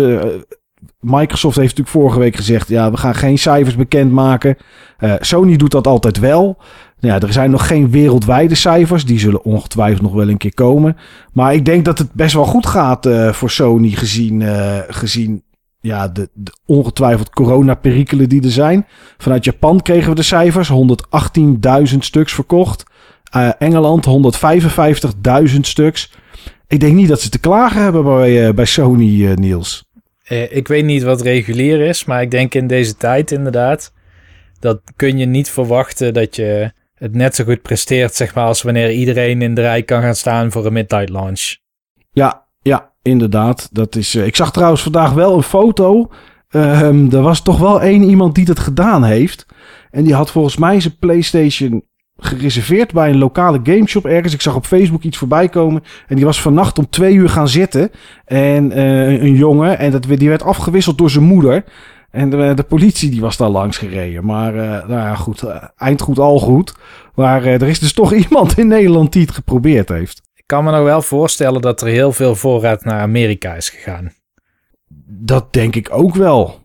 [1.05, 4.57] Microsoft heeft natuurlijk vorige week gezegd: ja, we gaan geen cijfers bekendmaken.
[4.99, 6.57] Uh, Sony doet dat altijd wel.
[7.05, 9.05] Nou ja, er zijn nog geen wereldwijde cijfers.
[9.05, 10.97] Die zullen ongetwijfeld nog wel een keer komen.
[11.33, 15.43] Maar ik denk dat het best wel goed gaat uh, voor Sony gezien, uh, gezien
[15.81, 18.87] ja, de, de ongetwijfeld coronaperikelen die er zijn.
[19.19, 20.71] Vanuit Japan kregen we de cijfers.
[21.93, 22.85] 118.000 stuks verkocht.
[23.37, 24.07] Uh, Engeland
[25.51, 26.12] 155.000 stuks.
[26.67, 29.85] Ik denk niet dat ze te klagen hebben bij, bij Sony, Niels.
[30.51, 33.93] ik weet niet wat regulier is, maar ik denk in deze tijd inderdaad...
[34.61, 36.73] dat kun je niet verwachten dat je
[37.05, 38.14] het net zo goed presteert...
[38.14, 41.57] zeg maar als wanneer iedereen in de rij kan gaan staan voor een midnight launch.
[42.12, 43.69] Ja, ja, inderdaad.
[43.73, 46.11] Dat is, ik zag trouwens vandaag wel een foto...
[46.51, 49.47] Um, er was toch wel één iemand die dat gedaan heeft.
[49.90, 51.85] En die had volgens mij zijn PlayStation
[52.17, 54.35] gereserveerd bij een lokale gameshop ergens.
[54.35, 55.83] Ik zag op Facebook iets voorbij komen.
[56.07, 57.90] En die was vannacht om twee uur gaan zitten.
[58.25, 59.79] En uh, een jongen.
[59.79, 61.64] En dat, die werd afgewisseld door zijn moeder.
[62.14, 64.24] En de, de politie die was daar langs gereden.
[64.24, 65.42] Maar uh, nou ja, goed.
[65.42, 66.74] Uh, eind goed, al goed.
[67.14, 70.22] Maar er is dus toch iemand in Nederland die het geprobeerd heeft.
[70.35, 74.12] Ik kan me nou wel voorstellen dat er heel veel voorraad naar Amerika is gegaan.
[75.07, 76.62] Dat denk ik ook wel.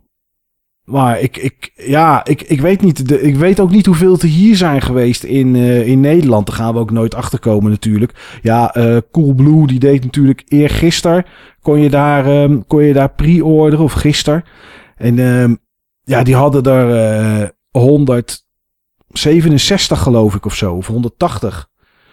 [0.84, 3.08] Maar ik, ik, ja, ik, ik weet niet.
[3.08, 6.48] De, ik weet ook niet hoeveel er hier zijn geweest in, in Nederland.
[6.48, 8.40] Daar gaan we ook nooit achter komen natuurlijk.
[8.42, 8.74] Ja,
[9.12, 11.26] Coolblue die deed natuurlijk eergisteren.
[11.62, 14.44] Kon je daar, um, kon je daar pre-orderen of gisteren.
[15.00, 15.60] En um,
[16.04, 20.76] ja, die hadden er uh, 167 geloof ik of zo.
[20.76, 21.70] Of 180.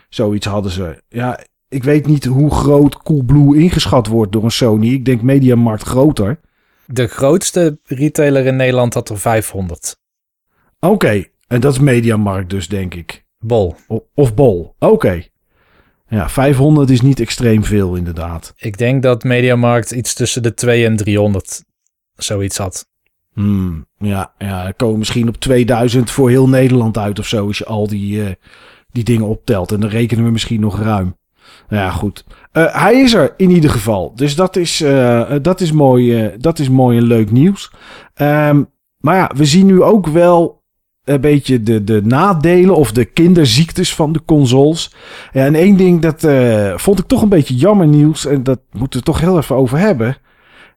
[0.08, 1.02] Zoiets hadden ze.
[1.08, 4.88] Ja, ik weet niet hoe groot Coolblue ingeschat wordt door een Sony.
[4.88, 6.40] Ik denk Mediamarkt groter.
[6.86, 9.96] De grootste retailer in Nederland had er 500.
[10.80, 11.32] Oké, okay.
[11.46, 13.24] en dat is Mediamarkt dus, denk ik.
[13.38, 13.76] Bol.
[13.86, 14.92] O of Bol, oké.
[14.92, 15.30] Okay.
[16.08, 18.52] Ja, 500 is niet extreem veel, inderdaad.
[18.56, 21.64] Ik denk dat Mediamarkt iets tussen de 2 en 300
[22.16, 22.86] zoiets had.
[23.36, 27.64] Hmm, ja, ja, komen misschien op 2000 voor heel Nederland uit of zo, als je
[27.64, 28.28] al die, uh,
[28.92, 29.72] die dingen optelt.
[29.72, 31.16] En dan rekenen we misschien nog ruim.
[31.68, 32.24] Nou ja, goed.
[32.52, 34.12] Uh, hij is er in ieder geval.
[34.14, 37.72] Dus dat is, uh, dat is, mooi, dat is mooi en leuk nieuws.
[38.14, 40.62] Um, maar ja, we zien nu ook wel
[41.04, 44.94] een beetje de, de nadelen of de kinderziektes van de consoles.
[45.32, 46.26] En één ding dat
[46.80, 48.26] vond ik toch een beetje jammer nieuws.
[48.26, 50.16] En dat moeten we toch heel even over hebben.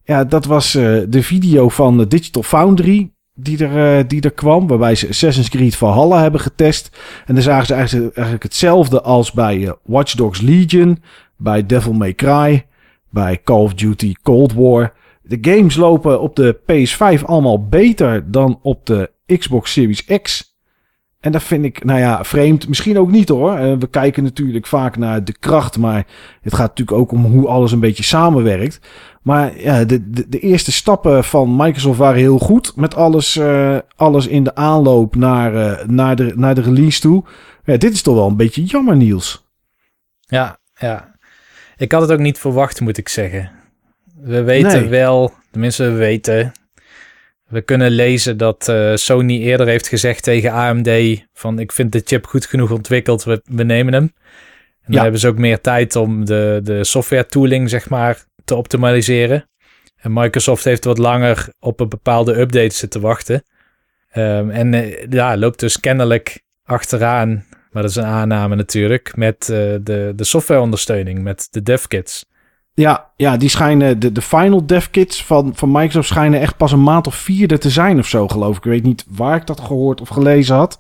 [0.10, 4.68] Ja, dat was de video van Digital Foundry die er, die er kwam.
[4.68, 6.98] Waarbij ze Assassin's Creed Valhalla hebben getest.
[7.26, 11.04] En dan zagen ze eigenlijk, eigenlijk hetzelfde als bij uh, Watch Dogs Legion.
[11.38, 12.66] Bij Devil May Cry.
[13.10, 14.94] Bij Call of Duty Cold War.
[15.22, 20.49] De games lopen op de PS5 allemaal beter dan op de Xbox Series X.
[21.20, 22.68] En dat vind ik, nou ja, vreemd.
[22.68, 23.60] Misschien ook niet hoor.
[23.60, 25.78] Uh, we kijken natuurlijk vaak naar de kracht.
[25.78, 26.06] Maar
[26.42, 28.80] het gaat natuurlijk ook om hoe alles een beetje samenwerkt.
[29.22, 32.76] Maar ja, de, de, de eerste stappen van Microsoft waren heel goed.
[32.76, 37.24] Met alles, uh, alles in de aanloop naar, uh, naar, de, naar de release toe.
[37.64, 39.48] Ja, dit is toch wel een beetje jammer, Niels.
[40.20, 41.18] Ja, ja.
[41.78, 43.52] Ik had het ook niet verwacht, moet ik zeggen.
[44.22, 44.90] We weten nee.
[44.90, 46.52] wel, tenminste we weten...
[47.50, 51.22] We kunnen lezen dat uh, Sony eerder heeft gezegd tegen AMD...
[51.34, 54.04] van ik vind de chip goed genoeg ontwikkeld, we, we nemen hem.
[54.04, 54.12] En
[54.86, 54.94] ja.
[54.94, 59.50] dan hebben ze ook meer tijd om de, de software tooling, zeg maar te optimaliseren.
[59.96, 63.44] En Microsoft heeft wat langer op een bepaalde update zitten wachten.
[64.16, 69.48] Um, en uh, ja, loopt dus kennelijk achteraan, maar dat is een aanname natuurlijk, met
[69.52, 72.26] uh, de, de softwareondersteuning, met de devkits.
[72.80, 76.84] Ja, ja, die schijnen, de, de final devkits van, van Microsoft schijnen echt pas een
[76.84, 78.66] maand of vierde te zijn of zo, geloof ik.
[78.66, 80.80] Ik weet niet waar ik dat gehoord of gelezen had.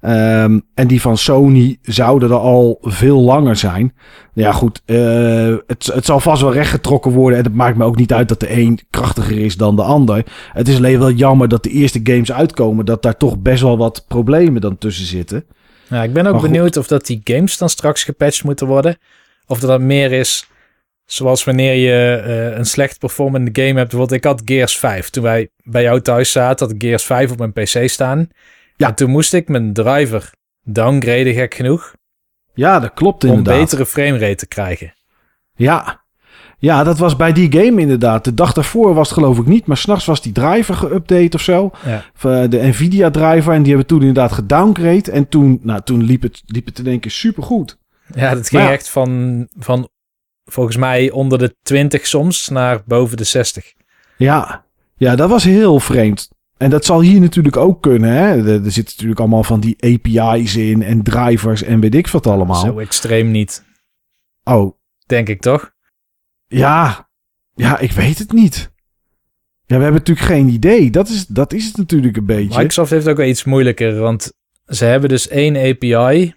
[0.00, 3.94] Um, en die van Sony zouden er al veel langer zijn.
[4.32, 4.82] Ja, goed.
[4.86, 7.38] Uh, het, het zal vast wel rechtgetrokken worden.
[7.38, 10.24] En het maakt me ook niet uit dat de een krachtiger is dan de ander.
[10.52, 12.84] Het is alleen wel jammer dat de eerste games uitkomen.
[12.84, 15.44] Dat daar toch best wel wat problemen dan tussen zitten.
[15.88, 16.76] Ja, ik ben ook maar benieuwd goed.
[16.76, 18.98] of dat die games dan straks gepatcht moeten worden.
[19.46, 20.48] Of dat dat meer is
[21.10, 23.90] zoals wanneer je uh, een slecht performende game hebt.
[23.90, 25.10] Bijvoorbeeld, ik had Gears 5.
[25.10, 28.28] Toen wij bij jou thuis zaten, had ik Gears 5 op mijn PC staan.
[28.76, 28.86] Ja.
[28.86, 30.30] En toen moest ik mijn driver
[30.64, 31.94] downgraden, gek genoeg.
[32.54, 33.54] Ja, dat klopt inderdaad.
[33.54, 34.92] Om betere framerate te krijgen.
[35.54, 36.04] Ja.
[36.58, 38.24] Ja, dat was bij die game inderdaad.
[38.24, 41.40] De dag daarvoor was het geloof ik niet, maar s'nachts was die driver geüpdate of
[41.40, 41.70] zo.
[41.84, 42.46] Ja.
[42.46, 43.52] De Nvidia driver.
[43.52, 45.10] En die hebben toen inderdaad gedowngrade.
[45.10, 47.78] En toen, nou, toen liep het, liep het in één keer supergoed.
[48.14, 48.72] Ja, dat ging ja.
[48.72, 49.88] echt van, van
[50.48, 53.72] volgens mij onder de 20 soms naar boven de 60.
[54.16, 54.64] Ja,
[54.96, 56.28] ja dat was heel vreemd.
[56.56, 58.10] En dat zal hier natuurlijk ook kunnen.
[58.10, 58.26] Hè?
[58.26, 62.26] Er, er zitten natuurlijk allemaal van die API's in en drivers en weet ik wat
[62.26, 62.64] allemaal.
[62.64, 63.64] Zo extreem niet.
[64.44, 64.76] Oh.
[65.06, 65.70] Denk ik toch?
[66.46, 67.08] Ja,
[67.54, 68.70] ja, ik weet het niet.
[69.66, 70.90] Ja, we hebben natuurlijk geen idee.
[70.90, 72.58] Dat is, dat is het natuurlijk een beetje.
[72.58, 74.32] Microsoft heeft ook wel iets moeilijker, want
[74.66, 76.34] ze hebben dus één API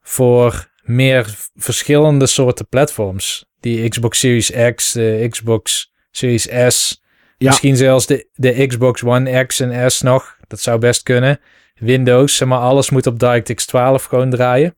[0.00, 3.46] voor meer verschillende soorten platforms.
[3.60, 7.02] Die Xbox Series X, de Xbox Series S,
[7.36, 7.48] Ja.
[7.48, 10.36] misschien zelfs de, de Xbox One X en S nog.
[10.46, 11.40] Dat zou best kunnen.
[11.74, 14.74] Windows, zeg maar, alles moet op DirectX 12 gewoon draaien.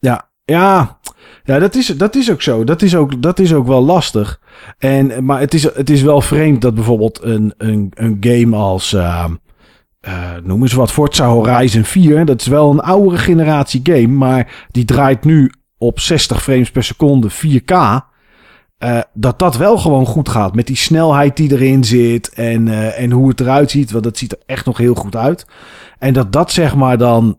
[0.00, 0.98] Ja, ja,
[1.44, 2.64] ja dat, is, dat is ook zo.
[2.64, 4.40] Dat is ook, dat is ook wel lastig.
[4.78, 8.92] En, maar het is, het is wel vreemd dat bijvoorbeeld een, een, een game als,
[8.92, 9.30] uh,
[10.08, 12.24] uh, noem eens wat, Forza Horizon 4.
[12.24, 16.84] Dat is wel een oudere generatie game, maar die draait nu op 60 frames per
[16.84, 17.74] seconde 4K.
[18.78, 20.54] Uh, dat dat wel gewoon goed gaat.
[20.54, 22.28] Met die snelheid die erin zit.
[22.28, 23.90] En, uh, en hoe het eruit ziet.
[23.90, 25.46] Want dat ziet er echt nog heel goed uit.
[25.98, 27.38] En dat dat zeg maar dan.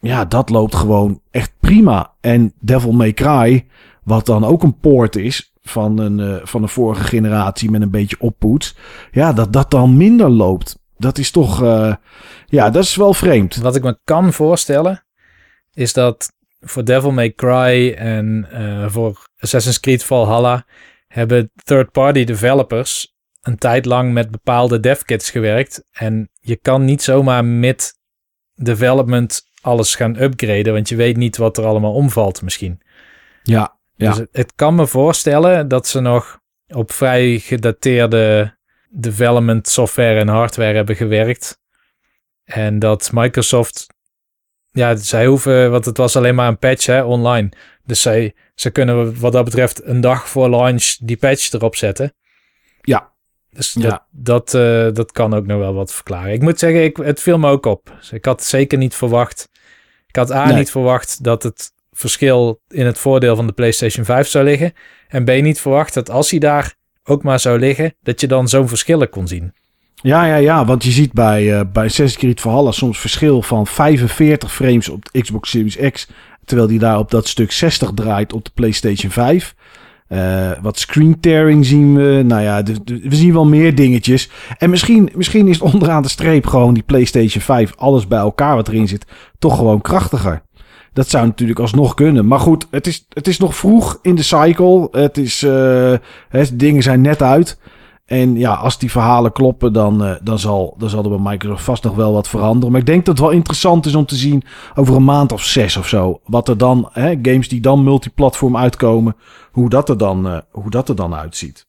[0.00, 2.12] Ja, dat loopt gewoon echt prima.
[2.20, 3.66] En Devil May Cry.
[4.04, 5.52] Wat dan ook een poort is.
[5.62, 7.70] Van een, van een vorige generatie.
[7.70, 8.76] Met een beetje oppoets.
[9.10, 10.81] Ja, dat dat dan minder loopt.
[11.02, 11.62] Dat is toch.
[11.62, 11.94] uh,
[12.46, 13.56] ja, dat is wel vreemd.
[13.56, 15.04] Wat ik me kan voorstellen.
[15.72, 20.66] Is dat voor Devil May Cry en uh, voor Assassin's Creed Valhalla
[21.06, 25.84] hebben third-party developers een tijd lang met bepaalde devkits gewerkt.
[25.90, 27.92] En je kan niet zomaar met
[28.54, 32.80] development alles gaan upgraden, want je weet niet wat er allemaal omvalt misschien.
[33.42, 34.08] Ja, ja.
[34.08, 38.56] Dus het, het kan me voorstellen dat ze nog op vrij gedateerde
[38.92, 41.58] development software en hardware hebben gewerkt.
[42.44, 43.86] En dat Microsoft
[44.70, 47.48] ja, zij hoeven, want het was alleen maar een patch hè, online.
[47.84, 52.14] Dus zij, ze kunnen wat dat betreft een dag voor launch die patch erop zetten.
[52.80, 53.10] Ja.
[53.50, 54.06] Dus dat, ja.
[54.10, 56.32] dat, uh, dat kan ook nog wel wat verklaren.
[56.32, 57.94] Ik moet zeggen, ik, het viel me ook op.
[57.98, 59.48] Dus ik had zeker niet verwacht.
[60.06, 60.56] Ik had A, nee.
[60.56, 64.72] niet verwacht dat het verschil in het voordeel van de PlayStation 5 zou liggen.
[65.08, 66.74] En B, niet verwacht dat als hij daar
[67.04, 69.52] ook maar zou liggen, dat je dan zo'n verschillen kon zien.
[69.94, 73.66] Ja, ja, ja, want je ziet bij, uh, bij Assassin's Creed Valhalla soms verschil van
[73.66, 76.08] 45 frames op de Xbox Series X,
[76.44, 79.54] terwijl die daar op dat stuk 60 draait op de PlayStation 5.
[80.08, 82.22] Uh, wat screen tearing zien we.
[82.26, 84.30] Nou ja, we zien wel meer dingetjes.
[84.58, 88.68] En misschien, misschien is onderaan de streep gewoon die PlayStation 5, alles bij elkaar wat
[88.68, 89.06] erin zit,
[89.38, 90.42] toch gewoon krachtiger.
[90.92, 92.26] Dat zou natuurlijk alsnog kunnen.
[92.26, 94.88] Maar goed, het is, het is nog vroeg in de cycle.
[94.90, 95.94] Het is, uh,
[96.52, 97.58] dingen zijn net uit.
[98.04, 101.64] En ja, als die verhalen kloppen, dan, uh, dan, zal, dan zal er bij Microsoft
[101.64, 102.70] vast nog wel wat veranderen.
[102.70, 104.42] Maar ik denk dat het wel interessant is om te zien
[104.74, 106.20] over een maand of zes of zo.
[106.24, 109.16] Wat er dan, hè, games die dan multiplatform uitkomen,
[109.52, 111.66] hoe dat er dan, uh, hoe dat er dan uitziet.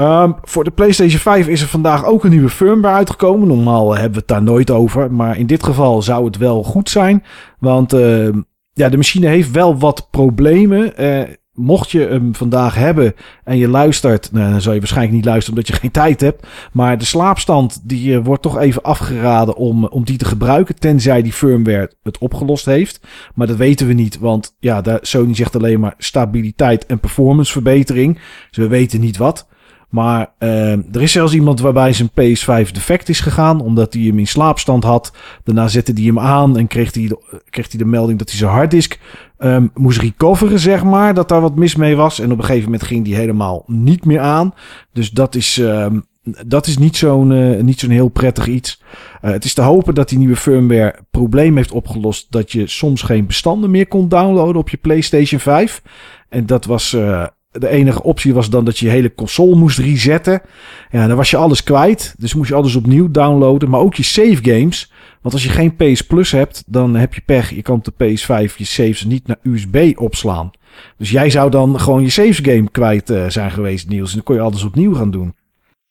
[0.00, 3.48] Um, voor de PlayStation 5 is er vandaag ook een nieuwe firmware uitgekomen.
[3.48, 5.12] Normaal hebben we het daar nooit over.
[5.12, 7.24] Maar in dit geval zou het wel goed zijn.
[7.58, 8.28] Want uh,
[8.72, 11.02] ja, de machine heeft wel wat problemen.
[11.02, 15.24] Uh, mocht je hem vandaag hebben en je luistert, nou, dan zal je waarschijnlijk niet
[15.24, 16.46] luisteren omdat je geen tijd hebt.
[16.72, 21.22] Maar de slaapstand die uh, wordt toch even afgeraden om, om die te gebruiken, tenzij
[21.22, 23.00] die firmware het opgelost heeft.
[23.34, 28.14] Maar dat weten we niet, want ja, Sony zegt alleen maar stabiliteit en performanceverbetering.
[28.48, 29.46] Dus we weten niet wat.
[29.94, 34.18] Maar uh, er is zelfs iemand waarbij zijn PS5 defect is gegaan, omdat hij hem
[34.18, 35.12] in slaapstand had.
[35.44, 38.38] Daarna zette hij hem aan en kreeg hij de, kreeg hij de melding dat hij
[38.38, 38.98] zijn harddisk
[39.38, 41.14] um, moest recoveren, zeg maar.
[41.14, 42.20] Dat daar wat mis mee was.
[42.20, 44.54] En op een gegeven moment ging die helemaal niet meer aan.
[44.92, 46.04] Dus dat is, um,
[46.46, 48.82] dat is niet zo'n uh, niet zo'n heel prettig iets.
[49.24, 53.02] Uh, het is te hopen dat die nieuwe firmware probleem heeft opgelost dat je soms
[53.02, 55.82] geen bestanden meer kon downloaden op je PlayStation 5.
[56.28, 56.92] En dat was...
[56.92, 57.26] Uh,
[57.58, 60.42] de enige optie was dan dat je je hele console moest resetten.
[60.90, 62.14] Ja, dan was je alles kwijt.
[62.18, 63.70] Dus moest je alles opnieuw downloaden.
[63.70, 64.92] Maar ook je save games.
[65.20, 67.50] Want als je geen PS Plus hebt, dan heb je pech.
[67.50, 70.50] Je kan op de PS5 je saves niet naar USB opslaan.
[70.98, 74.08] Dus jij zou dan gewoon je saves game kwijt uh, zijn geweest, Niels.
[74.08, 75.34] En dan kon je alles opnieuw gaan doen.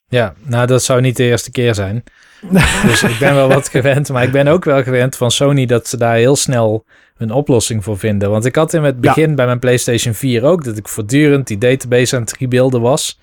[0.07, 2.03] Ja, nou dat zou niet de eerste keer zijn.
[2.87, 4.09] dus ik ben wel wat gewend.
[4.09, 6.85] Maar ik ben ook wel gewend van Sony dat ze daar heel snel
[7.17, 8.29] een oplossing voor vinden.
[8.29, 9.35] Want ik had in het begin ja.
[9.35, 13.19] bij mijn PlayStation 4 ook dat ik voortdurend die database aan het rebuilden was.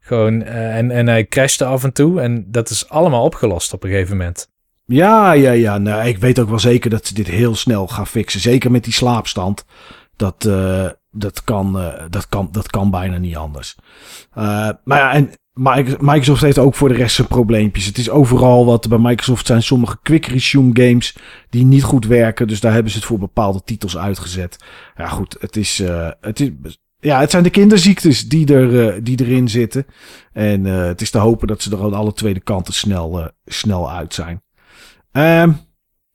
[0.00, 2.20] Gewoon, uh, en, en hij crashte af en toe.
[2.20, 4.48] En dat is allemaal opgelost op een gegeven moment.
[4.84, 5.78] Ja, ja, ja.
[5.78, 8.40] Nou, ik weet ook wel zeker dat ze dit heel snel gaan fixen.
[8.40, 9.64] Zeker met die slaapstand.
[10.16, 13.76] Dat, uh, dat, kan, uh, dat, kan, dat kan bijna niet anders.
[14.34, 15.30] maar ja, en
[15.98, 17.86] Microsoft heeft ook voor de rest zijn probleempjes.
[17.86, 21.16] Het is overal wat bij Microsoft zijn sommige quick resume games
[21.50, 22.48] die niet goed werken.
[22.48, 24.56] Dus daar hebben ze het voor bepaalde titels uitgezet.
[24.96, 26.50] Ja, goed, het is, uh, het is,
[26.98, 29.86] ja, het zijn de kinderziektes die, er, die erin zitten.
[30.32, 34.14] En het is te hopen dat ze er aan alle tweede kanten snel, snel uit
[34.14, 34.42] zijn.
[35.12, 35.60] Um,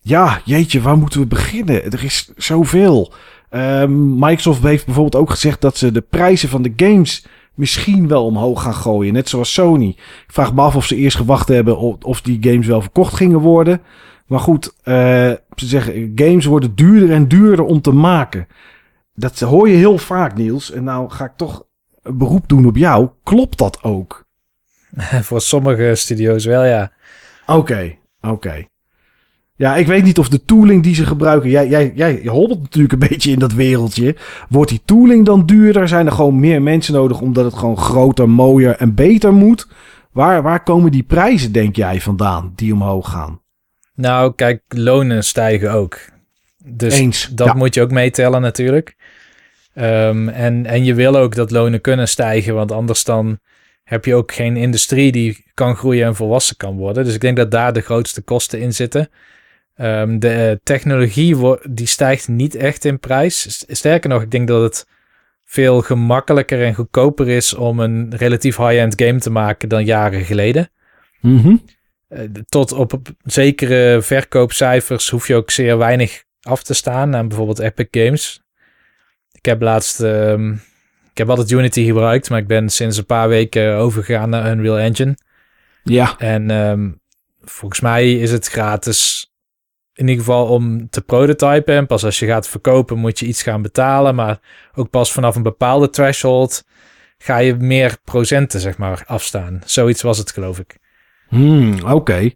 [0.08, 1.84] ja, jeetje, waar moeten we beginnen?
[1.84, 3.14] Er is zoveel.
[3.50, 8.26] Um, Microsoft heeft bijvoorbeeld ook gezegd dat ze de prijzen van de games misschien wel
[8.26, 9.14] omhoog gaan gooien.
[9.14, 9.88] Net zoals Sony.
[9.88, 13.14] Ik vraag me af of ze eerst gewacht hebben of, of die games wel verkocht
[13.14, 13.82] gingen worden.
[14.26, 14.94] Maar goed, uh,
[15.56, 18.48] ze zeggen games worden duurder en duurder om te maken.
[19.14, 20.72] Dat hoor je heel vaak, Niels.
[20.72, 21.64] En nou ga ik toch
[22.02, 23.10] een beroep doen op jou.
[23.24, 24.26] Klopt dat ook?
[25.28, 26.92] Voor sommige studio's wel, ja.
[27.46, 28.68] Oké, oké.
[29.58, 31.50] Ja, ik weet niet of de tooling die ze gebruiken.
[31.50, 34.16] Jij, jij, jij hobbelt natuurlijk een beetje in dat wereldje.
[34.50, 35.88] Wordt die tooling dan duurder?
[35.88, 39.68] Zijn er gewoon meer mensen nodig omdat het gewoon groter, mooier en beter moet?
[40.12, 43.42] Waar, waar komen die prijzen, denk jij, vandaan die omhoog gaan?
[43.96, 46.00] Nou, kijk, lonen stijgen ook.
[46.66, 48.96] Dus Eens, dat moet je ook meetellen natuurlijk.
[49.76, 53.40] Um, en, en je wil ook dat lonen kunnen stijgen, want anders dan
[53.84, 57.04] heb je ook geen industrie die kan groeien en volwassen kan worden.
[57.04, 59.10] Dus ik denk dat daar de grootste kosten in zitten.
[59.78, 63.66] Um, de technologie die stijgt niet echt in prijs.
[63.68, 64.88] Sterker nog, ik denk dat het
[65.46, 70.70] veel gemakkelijker en goedkoper is om een relatief high-end game te maken dan jaren geleden.
[71.22, 71.62] Mm
[72.50, 77.88] tot op zekere verkoopcijfers hoef je ook zeer weinig af te staan aan bijvoorbeeld Epic
[77.92, 78.42] Games.
[79.32, 80.54] Ik heb laatst, um,
[81.12, 84.80] ik heb altijd Unity gebruikt, maar ik ben sinds een paar weken overgegaan naar Unreal
[84.80, 85.18] Engine.
[85.84, 86.18] Ja.
[86.18, 87.02] En um,
[87.42, 89.32] volgens mij is het gratis
[89.98, 91.76] in ieder geval om te prototypen.
[91.76, 94.16] En pas als je gaat verkopen moet je iets gaan betalen.
[94.16, 94.40] Maar
[94.76, 96.64] ook pas vanaf een bepaalde threshold
[97.18, 99.62] ga je meer procenten zeg maar afstaan.
[99.66, 100.78] Zoiets was het geloof ik.
[101.28, 102.30] Hmm, oké.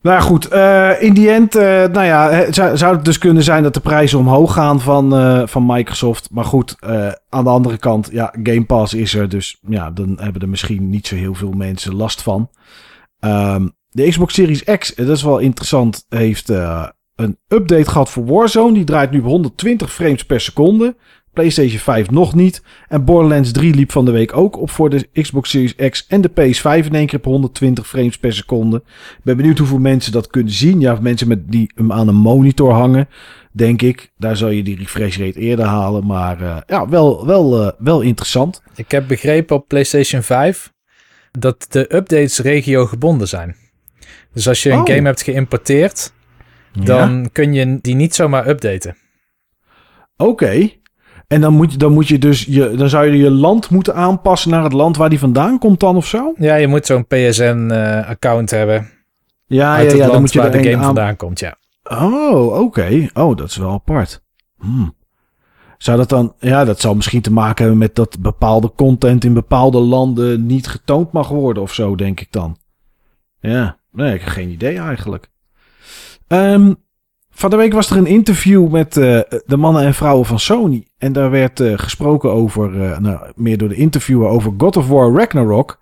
[0.00, 3.62] Nou goed, uh, in die end, uh, nou ja, zou, zou, het dus kunnen zijn
[3.62, 6.28] dat de prijzen omhoog gaan van, uh, van Microsoft.
[6.30, 6.76] Maar goed,
[7.28, 10.90] aan de andere kant, ja, Game Pass is er, dus ja, dan hebben er misschien
[10.90, 12.50] niet zo heel veel mensen last van.
[13.20, 16.48] Um, de Xbox Series X, dat is wel interessant, heeft
[17.16, 18.72] een update gehad voor Warzone.
[18.72, 20.96] Die draait nu op 120 frames per seconde.
[21.32, 22.62] PlayStation 5 nog niet.
[22.88, 26.20] En Borderlands 3 liep van de week ook op voor de Xbox Series X en
[26.20, 28.76] de PS5 in één keer op 120 frames per seconde.
[28.86, 30.80] Ik ben benieuwd hoeveel mensen dat kunnen zien.
[30.80, 33.08] Ja, mensen met die hem aan een monitor hangen,
[33.52, 34.12] denk ik.
[34.16, 36.06] Daar zal je die refresh rate eerder halen.
[36.06, 38.62] Maar uh, ja, wel, wel, wel interessant.
[38.74, 40.72] Ik heb begrepen op PlayStation 5
[41.30, 43.63] dat de updates regio gebonden zijn.
[44.34, 44.86] Dus als je een oh.
[44.86, 46.12] game hebt geïmporteerd,
[46.72, 47.28] dan ja?
[47.32, 48.96] kun je die niet zomaar updaten.
[50.16, 50.70] Oké.
[51.26, 53.94] En dan moet, je, dan moet je dus je, dan zou je je land moeten
[53.94, 56.32] aanpassen naar het land waar die vandaan komt dan of zo?
[56.38, 58.90] Ja, je moet zo'n PSN-account uh, hebben.
[59.46, 60.82] Ja, ja, ja, dan moet je waar de game aan...
[60.82, 61.56] vandaan komt, ja.
[61.82, 63.08] Oh, oké.
[63.14, 64.22] Oh, dat is wel apart.
[64.58, 64.94] Hmm.
[65.78, 69.34] Zou dat dan, ja, dat zou misschien te maken hebben met dat bepaalde content in
[69.34, 72.56] bepaalde landen niet getoond mag worden of zo, denk ik dan.
[73.40, 75.28] Ja, nee, ik heb geen idee eigenlijk.
[76.28, 76.76] Um,
[77.34, 80.86] van de week was er een interview met uh, de mannen en vrouwen van Sony.
[80.98, 84.88] En daar werd uh, gesproken over, uh, nou, meer door de interviewer, over God of
[84.88, 85.80] War Ragnarok.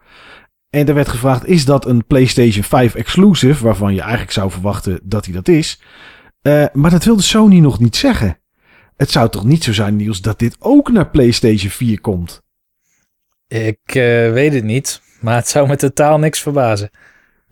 [0.70, 3.64] En er werd gevraagd, is dat een PlayStation 5 exclusive?
[3.64, 5.80] Waarvan je eigenlijk zou verwachten dat hij dat is.
[6.72, 8.38] maar dat wilde Sony nog niet zeggen.
[8.96, 12.42] Het zou toch niet zo zijn, Niels, dat dit ook naar PlayStation 4 komt?
[13.48, 13.78] Ik
[14.32, 16.90] weet het niet, maar het zou me totaal niks verbazen.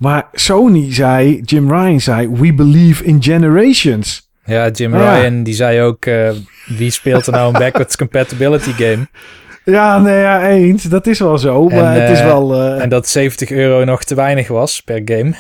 [0.01, 4.31] Maar Sony zei, Jim Ryan zei, we believe in generations.
[4.45, 6.31] Ja, Jim Ryan die zei ook, uh,
[6.67, 9.09] wie speelt er nou een backwards compatibility game?
[9.65, 10.83] Ja, nee, ja, eens.
[10.83, 11.69] Dat is wel zo.
[11.69, 12.55] En, maar het is uh, wel.
[12.55, 12.83] Uh...
[12.83, 15.35] En dat 70 euro nog te weinig was per game.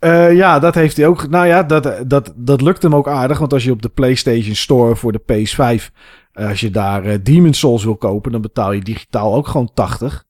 [0.00, 1.28] uh, ja, dat heeft hij ook.
[1.28, 3.38] Nou ja, dat, dat, dat lukt hem ook aardig.
[3.38, 5.92] Want als je op de PlayStation Store voor de PS5.
[6.32, 10.25] als je daar Demon Souls wil kopen, dan betaal je digitaal ook gewoon 80.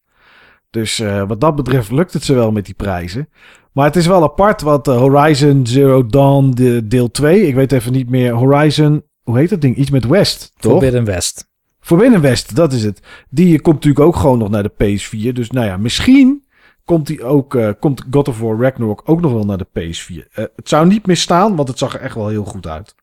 [0.76, 3.28] Dus uh, wat dat betreft lukt het ze wel met die prijzen.
[3.72, 7.72] Maar het is wel apart, want uh, Horizon Zero Dawn de, deel 2, ik weet
[7.72, 9.76] even niet meer, Horizon, hoe heet dat ding?
[9.76, 10.72] Iets met West, toch?
[10.72, 11.48] Forbidden West.
[11.80, 13.00] Forbidden West, dat is het.
[13.28, 15.32] Die komt natuurlijk ook gewoon nog naar de PS4.
[15.32, 16.44] Dus nou ja, misschien
[16.84, 20.32] komt, die ook, uh, komt God of War Ragnarok ook nog wel naar de PS4.
[20.32, 22.94] het zou niet meer staan, want het zag er echt wel heel goed uit.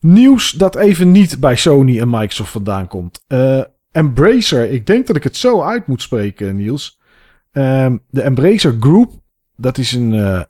[0.00, 3.24] Nieuws dat even niet bij Sony en Microsoft vandaan komt.
[3.92, 6.98] Embracer, ik denk dat ik het zo uit moet spreken, Niels.
[7.52, 9.12] Um, de Embracer Group,
[9.56, 10.42] dat is een, uh,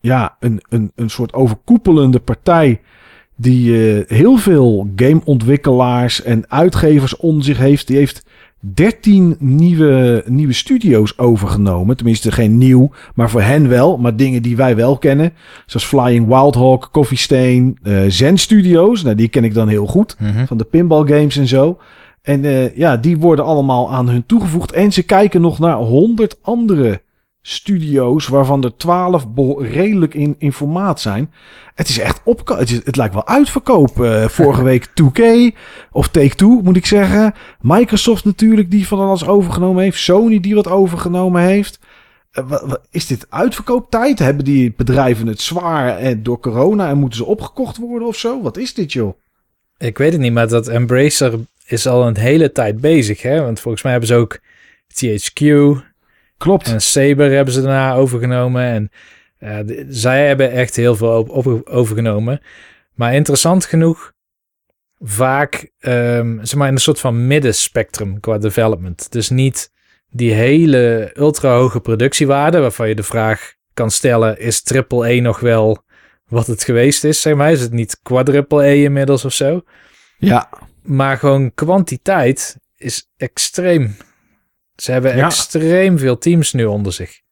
[0.00, 2.80] ja, een, een, een soort overkoepelende partij
[3.36, 7.86] die uh, heel veel gameontwikkelaars en uitgevers om zich heeft.
[7.86, 8.26] Die heeft
[8.72, 11.96] 13 nieuwe, nieuwe studio's overgenomen.
[11.96, 13.96] Tenminste, geen nieuw, maar voor hen wel.
[13.98, 15.32] Maar dingen die wij wel kennen.
[15.66, 19.02] Zoals Flying Wildhawk, Coffee Stain, uh, Zen Studios.
[19.02, 20.16] Nou, die ken ik dan heel goed.
[20.18, 20.46] Mm -hmm.
[20.46, 21.78] Van de pinball games en zo.
[22.24, 24.72] En uh, ja, die worden allemaal aan hun toegevoegd.
[24.72, 27.02] En ze kijken nog naar honderd andere
[27.42, 29.26] studio's, waarvan er 12
[29.58, 31.32] redelijk in, in formaat zijn.
[31.74, 32.48] Het is echt op.
[32.48, 33.98] Het, is, het lijkt wel uitverkoop.
[33.98, 35.22] Uh, vorige week 2K
[35.92, 37.34] of Take-Two moet ik zeggen.
[37.60, 39.98] Microsoft natuurlijk die van alles overgenomen heeft.
[39.98, 41.78] Sony die wat overgenomen heeft.
[42.32, 44.18] Uh, is dit uitverkooptijd?
[44.18, 48.42] Hebben die bedrijven het zwaar door corona en moeten ze opgekocht worden of zo?
[48.42, 49.14] Wat is dit joh?
[49.78, 53.22] Ik weet het niet, maar dat Embracer is al een hele tijd bezig.
[53.22, 53.40] Hè?
[53.40, 54.38] Want volgens mij hebben ze ook
[54.88, 55.44] THQ.
[56.36, 56.66] Klopt.
[56.66, 58.62] En Saber hebben ze daarna overgenomen.
[58.62, 58.90] En
[59.66, 62.40] uh, zij hebben echt heel veel op, overgenomen.
[62.94, 64.12] Maar interessant genoeg,
[64.98, 69.12] vaak um, zeg maar in een soort van middenspectrum qua development.
[69.12, 69.72] Dus niet
[70.10, 75.40] die hele ultra hoge productiewaarde, waarvan je de vraag kan stellen: is triple E nog
[75.40, 75.84] wel
[76.28, 77.20] wat het geweest is?
[77.20, 79.62] Zeg maar, is het niet quadruple E inmiddels of zo?
[80.18, 80.48] Ja.
[80.84, 83.96] Maar gewoon kwantiteit is extreem.
[84.76, 87.22] Ze hebben extreem veel teams nu onder zich.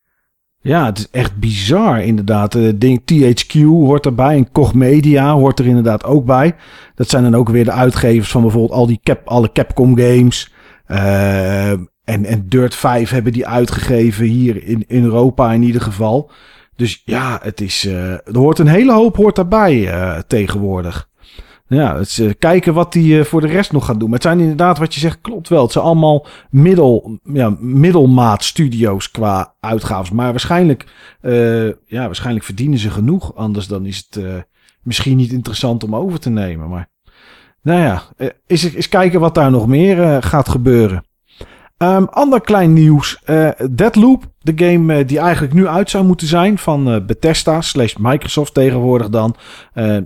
[0.60, 2.54] Ja, het is echt bizar inderdaad.
[2.54, 6.54] Uh, ding THQ hoort erbij en Koch Media hoort er inderdaad ook bij.
[6.94, 10.52] Dat zijn dan ook weer de uitgevers van bijvoorbeeld al die Cap, alle Capcom games.
[10.88, 16.30] Uh, en, en Dirt 5 hebben die uitgegeven hier in, in Europa in ieder geval.
[16.76, 19.92] Dus ja, het is, uh, er hoort een hele hoop hoort daarbij
[20.26, 21.10] tegenwoordig.
[21.74, 24.08] Ja, het uh, kijken wat hij uh, voor de rest nog gaat doen.
[24.08, 25.62] Maar het zijn inderdaad, wat je zegt, klopt wel.
[25.62, 30.10] Het zijn allemaal middel, ja, middelmaat studio's qua uitgaves.
[30.10, 30.86] Maar waarschijnlijk,
[31.22, 33.34] uh, ja, waarschijnlijk verdienen ze genoeg.
[33.34, 34.24] Anders dan is het
[34.82, 36.68] misschien niet interessant om over te nemen.
[36.68, 36.88] Maar
[37.62, 38.02] nou ja,
[38.46, 41.04] is, is kijken wat daar nog meer gaat gebeuren.
[41.82, 43.22] Um, ander klein nieuws.
[43.26, 47.60] Uh, Deadloop, de game uh, die eigenlijk nu uit zou moeten zijn van uh, Bethesda
[47.60, 49.36] slash Microsoft tegenwoordig dan.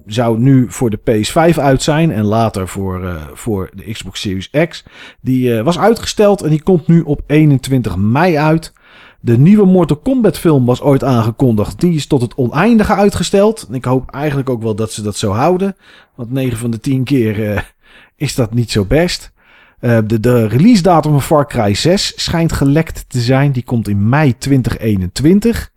[0.06, 4.84] zou nu voor de PS5 uit zijn en later voor, voor de Xbox Series X.
[5.20, 8.72] Die was uitgesteld en die komt nu op 21 mei uit.
[9.20, 11.80] De nieuwe Mortal Kombat film was ooit aangekondigd.
[11.80, 13.68] Die is tot het oneindige uitgesteld.
[13.70, 15.76] Ik hoop eigenlijk ook wel dat ze dat zo houden.
[16.14, 17.64] Want 9 van de 10 keer
[18.16, 19.34] is dat niet zo best.
[19.80, 23.52] Uh, de, de release datum van Far Cry 6 schijnt gelekt te zijn.
[23.52, 25.70] Die komt in mei 2021.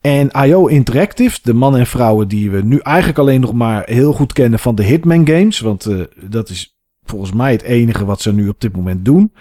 [0.00, 4.12] En IO Interactive, de mannen en vrouwen die we nu eigenlijk alleen nog maar heel
[4.12, 5.60] goed kennen van de Hitman games.
[5.60, 6.78] Want uh, dat is
[7.10, 9.32] volgens mij het enige wat ze nu op dit moment doen.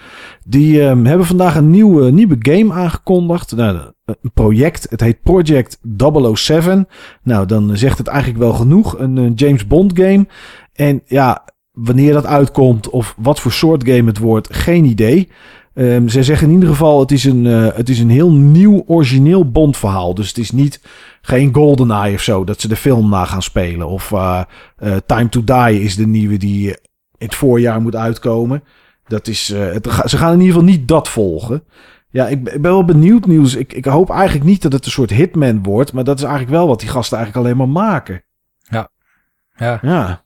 [0.46, 3.56] Die um, hebben vandaag een nieuwe, nieuwe game aangekondigd.
[3.56, 5.80] Nou, een project, het heet Project
[6.34, 6.88] 007.
[7.24, 9.00] Nou, dan zegt het eigenlijk wel genoeg.
[9.00, 10.28] Een, een James Bond game.
[10.74, 11.46] En ja,
[11.84, 15.30] wanneer dat uitkomt of wat voor soort game het wordt, geen idee.
[15.74, 18.84] Um, zij zeggen in ieder geval, het is een, uh, het is een heel nieuw,
[18.88, 20.14] origineel Bond-verhaal.
[20.14, 20.82] Dus het is niet
[21.22, 23.88] geen GoldenEye of zo, dat ze de film na gaan spelen.
[23.88, 24.42] Of uh,
[24.84, 26.78] uh, Time to Die is de nieuwe die in
[27.18, 28.64] het voorjaar moet uitkomen.
[29.08, 31.64] Dat is, het, ze gaan in ieder geval niet dat volgen.
[32.10, 33.56] Ja, ik, ik ben wel benieuwd nieuws.
[33.56, 35.94] Ik, ik hoop eigenlijk niet dat het een soort hitman wordt.
[35.94, 38.24] Maar dat is eigenlijk wel wat die gasten eigenlijk alleen maar maken.
[38.62, 38.90] Ja.
[39.56, 39.80] Ja.
[39.82, 40.24] Ja.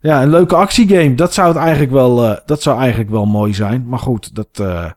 [0.00, 1.14] Ja, een leuke actiegame.
[1.14, 3.84] Dat zou het eigenlijk wel, uh, dat zou eigenlijk wel mooi zijn.
[3.86, 4.90] Maar goed, dat, uh,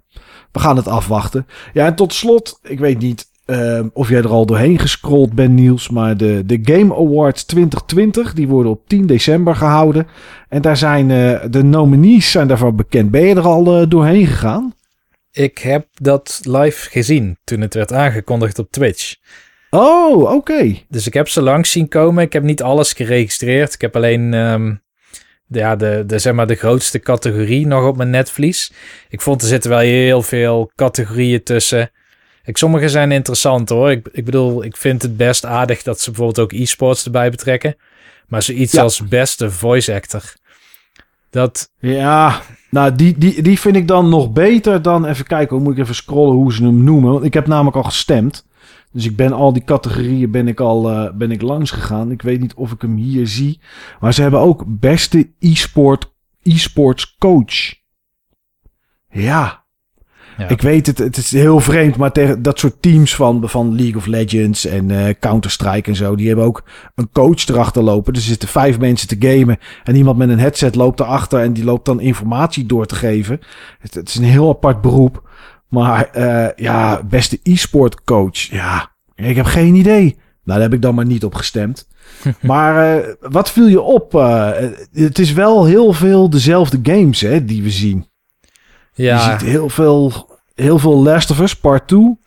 [0.51, 1.47] we gaan het afwachten.
[1.74, 5.54] Ja, en tot slot, ik weet niet uh, of jij er al doorheen gescrolld bent,
[5.54, 5.89] Niels.
[5.89, 10.08] Maar de, de Game Awards 2020, die worden op 10 december gehouden.
[10.49, 11.08] En daar zijn
[11.51, 13.12] de nominees zijn daarvan bekend.
[13.12, 14.74] Ben je er al doorheen gegaan?
[15.32, 19.16] Ik heb dat live gezien toen het werd aangekondigd op Twitch.
[19.70, 20.76] Oh, oké.
[20.89, 22.24] Dus ik heb ze langs zien komen.
[22.24, 23.74] Ik heb niet alles geregistreerd.
[23.74, 24.83] Ik heb alleen um,
[25.54, 28.72] ja, de, de, zeg maar de grootste categorie nog op mijn netvlies.
[29.10, 31.91] Ik vond er zitten wel heel veel categorieën tussen.
[32.43, 33.91] Ik, sommige zijn interessant hoor.
[33.91, 37.76] Ik, ik bedoel, ik vind het best aardig dat ze bijvoorbeeld ook e-sports erbij betrekken.
[38.28, 40.34] Maar zoiets als beste voice actor.
[41.30, 41.70] Dat...
[41.80, 45.06] Ja, nou die, die, die vind ik dan nog beter dan...
[45.06, 47.12] Even kijken, hoe moet ik even scrollen hoe ze hem noemen.
[47.12, 48.45] Want ik heb namelijk al gestemd.
[48.94, 52.12] Dus ik ben al die categorieën ben ik al uh, ben ik langs gegaan.
[52.12, 53.60] Ik weet niet of ik hem hier zie.
[54.00, 57.74] Maar ze hebben ook beste e-sport, e-sports coach.
[59.10, 59.66] Ja.
[60.38, 60.50] ja.
[60.50, 63.96] Ik weet het, het is heel vreemd, maar tegen dat soort teams van, van League
[63.96, 66.64] of Legends en uh, Counter-Strike en zo, die hebben ook
[66.96, 68.14] een coach erachter lopen.
[68.14, 71.54] Dus er zitten vijf mensen te gamen en iemand met een headset loopt erachter en
[71.54, 73.39] die loopt dan informatie door te geven.
[73.80, 75.32] Het, het is een heel apart beroep.
[75.74, 78.38] Maar uh, ja, beste e-sport coach.
[78.38, 80.03] Ja, ik heb geen idee.
[80.43, 81.88] Nou, daar heb ik dan maar niet op gestemd.
[82.41, 84.13] maar uh, wat viel je op?
[84.13, 84.51] Uh,
[84.93, 88.07] het is wel heel veel dezelfde games hè, die we zien.
[88.93, 89.15] Ja.
[89.15, 92.17] Je ziet heel veel, heel veel Last of Us Part 2.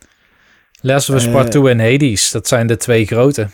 [0.81, 3.47] Last of Us Part 2 en Hades, dat zijn de twee grote.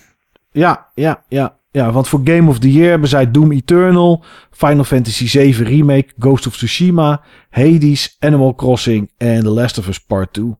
[0.51, 1.57] Ja, ja, ja.
[1.73, 6.07] Ja, want voor Game of the Year hebben zij Doom Eternal, Final Fantasy 7 Remake,
[6.19, 10.55] Ghost of Tsushima, Hades, Animal Crossing en The Last of Us Part 2.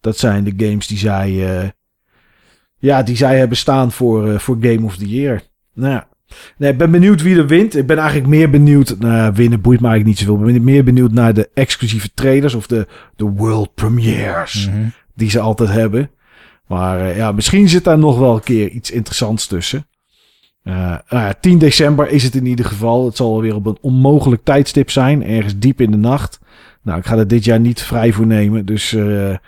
[0.00, 1.68] Dat zijn de games die zij, eh,
[2.78, 5.42] ja, die zij hebben staan voor, eh, voor Game of the Year.
[5.74, 6.08] Nou ja.
[6.56, 7.76] Nee, ik ben benieuwd wie er wint.
[7.76, 8.96] Ik ben eigenlijk meer benieuwd.
[8.98, 10.48] Nou, winnen boeit me eigenlijk niet zoveel.
[10.48, 12.86] Ik ben meer benieuwd naar de exclusieve trailers of de,
[13.16, 14.88] de world premieres Mhm.
[15.14, 16.10] die ze altijd hebben.
[16.66, 19.86] Maar eh, ja, misschien zit daar nog wel een keer iets interessants tussen.
[20.62, 23.04] Eh, nou ja, 10 december is het in ieder geval.
[23.04, 25.24] Het zal weer op een onmogelijk tijdstip zijn.
[25.24, 26.40] Ergens diep in de nacht.
[26.82, 28.66] Nou, ik ga er dit jaar niet vrij voor nemen.
[28.66, 29.38] Dus eh, eh,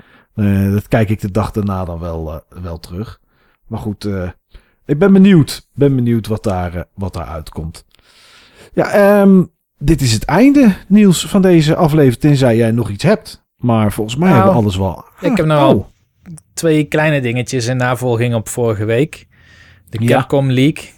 [0.72, 3.20] dat kijk ik de dag daarna dan wel, wel terug.
[3.66, 4.08] Maar goed,
[4.84, 5.68] ik ben benieuwd.
[5.74, 7.84] Ben benieuwd wat daar, wat daar uitkomt.
[8.72, 9.42] Ja, ehm,
[9.78, 12.20] dit is het einde, Niels, van deze aflevering.
[12.20, 13.44] Tenzij jij nog iets hebt.
[13.56, 15.04] Maar volgens mij Nou, hebben we alles wel.
[15.20, 15.84] ik heb nou oh.
[16.54, 19.26] Twee kleine dingetjes in navolging op vorige week.
[19.90, 20.08] De Ja.
[20.08, 20.92] Capcom League.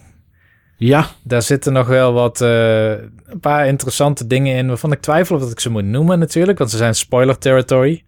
[0.77, 5.35] Ja, Daar zitten nog wel wat, eh, een paar interessante dingen in waarvan ik twijfel
[5.37, 8.05] of dat ik ze moet noemen natuurlijk, want ze zijn spoiler territory.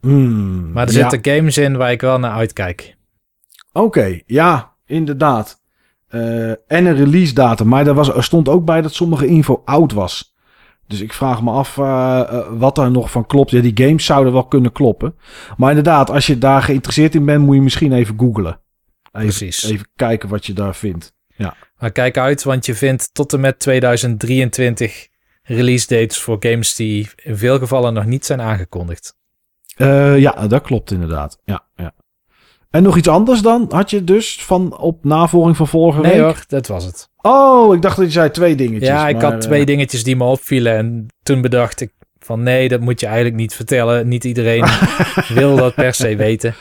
[0.00, 1.10] Hmm, Maar er ja.
[1.10, 2.96] zitten games in waar ik wel naar uitkijk.
[3.72, 5.60] Oké, ja, inderdaad.
[6.08, 7.68] Eh, en een release datum.
[7.68, 10.36] Maar er, was, er stond ook bij dat sommige info oud was.
[10.86, 13.50] Dus ik vraag me af eh, wat daar nog van klopt.
[13.50, 15.14] Ja, die games zouden wel kunnen kloppen.
[15.56, 18.60] Maar inderdaad, als je daar geïnteresseerd in bent, moet je misschien even googlen.
[19.12, 19.62] Even, Precies.
[19.64, 21.16] Even kijken wat je daar vindt.
[21.78, 25.08] Maar kijk uit, want je vindt tot en met 2023
[25.42, 29.16] release dates voor games die in veel gevallen nog niet zijn aangekondigd.
[29.76, 31.38] Eh, ja, dat klopt inderdaad.
[31.44, 31.92] Ja, ja.
[32.70, 33.66] En nog iets anders dan?
[33.68, 36.20] Had je dus van op navolging van vorige Nee week?
[36.20, 37.10] hoor, dat was het.
[37.16, 38.88] Oh, ik dacht dat je zei twee dingetjes.
[38.88, 42.42] Ja, ik maar, had twee eh, dingetjes die me opvielen en toen bedacht ik van
[42.42, 44.08] nee, dat moet je eigenlijk niet vertellen.
[44.08, 44.64] Niet iedereen
[45.34, 46.54] wil dat per se weten.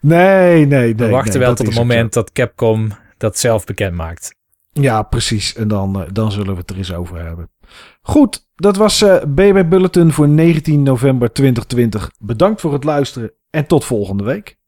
[0.00, 0.94] Nee, nee, nee.
[0.94, 1.80] We wachten nee, wel tot het zo.
[1.80, 2.88] moment dat Capcom
[3.18, 4.35] dat zelf bekend maakt.
[4.80, 5.54] Ja, precies.
[5.54, 7.50] En dan, eh, dan zullen we het er eens over hebben.
[8.02, 12.10] Goed, dat was eh BB Bulletin voor 19 november 2020.
[12.18, 14.58] Bedankt voor het luisteren en tot volgende week.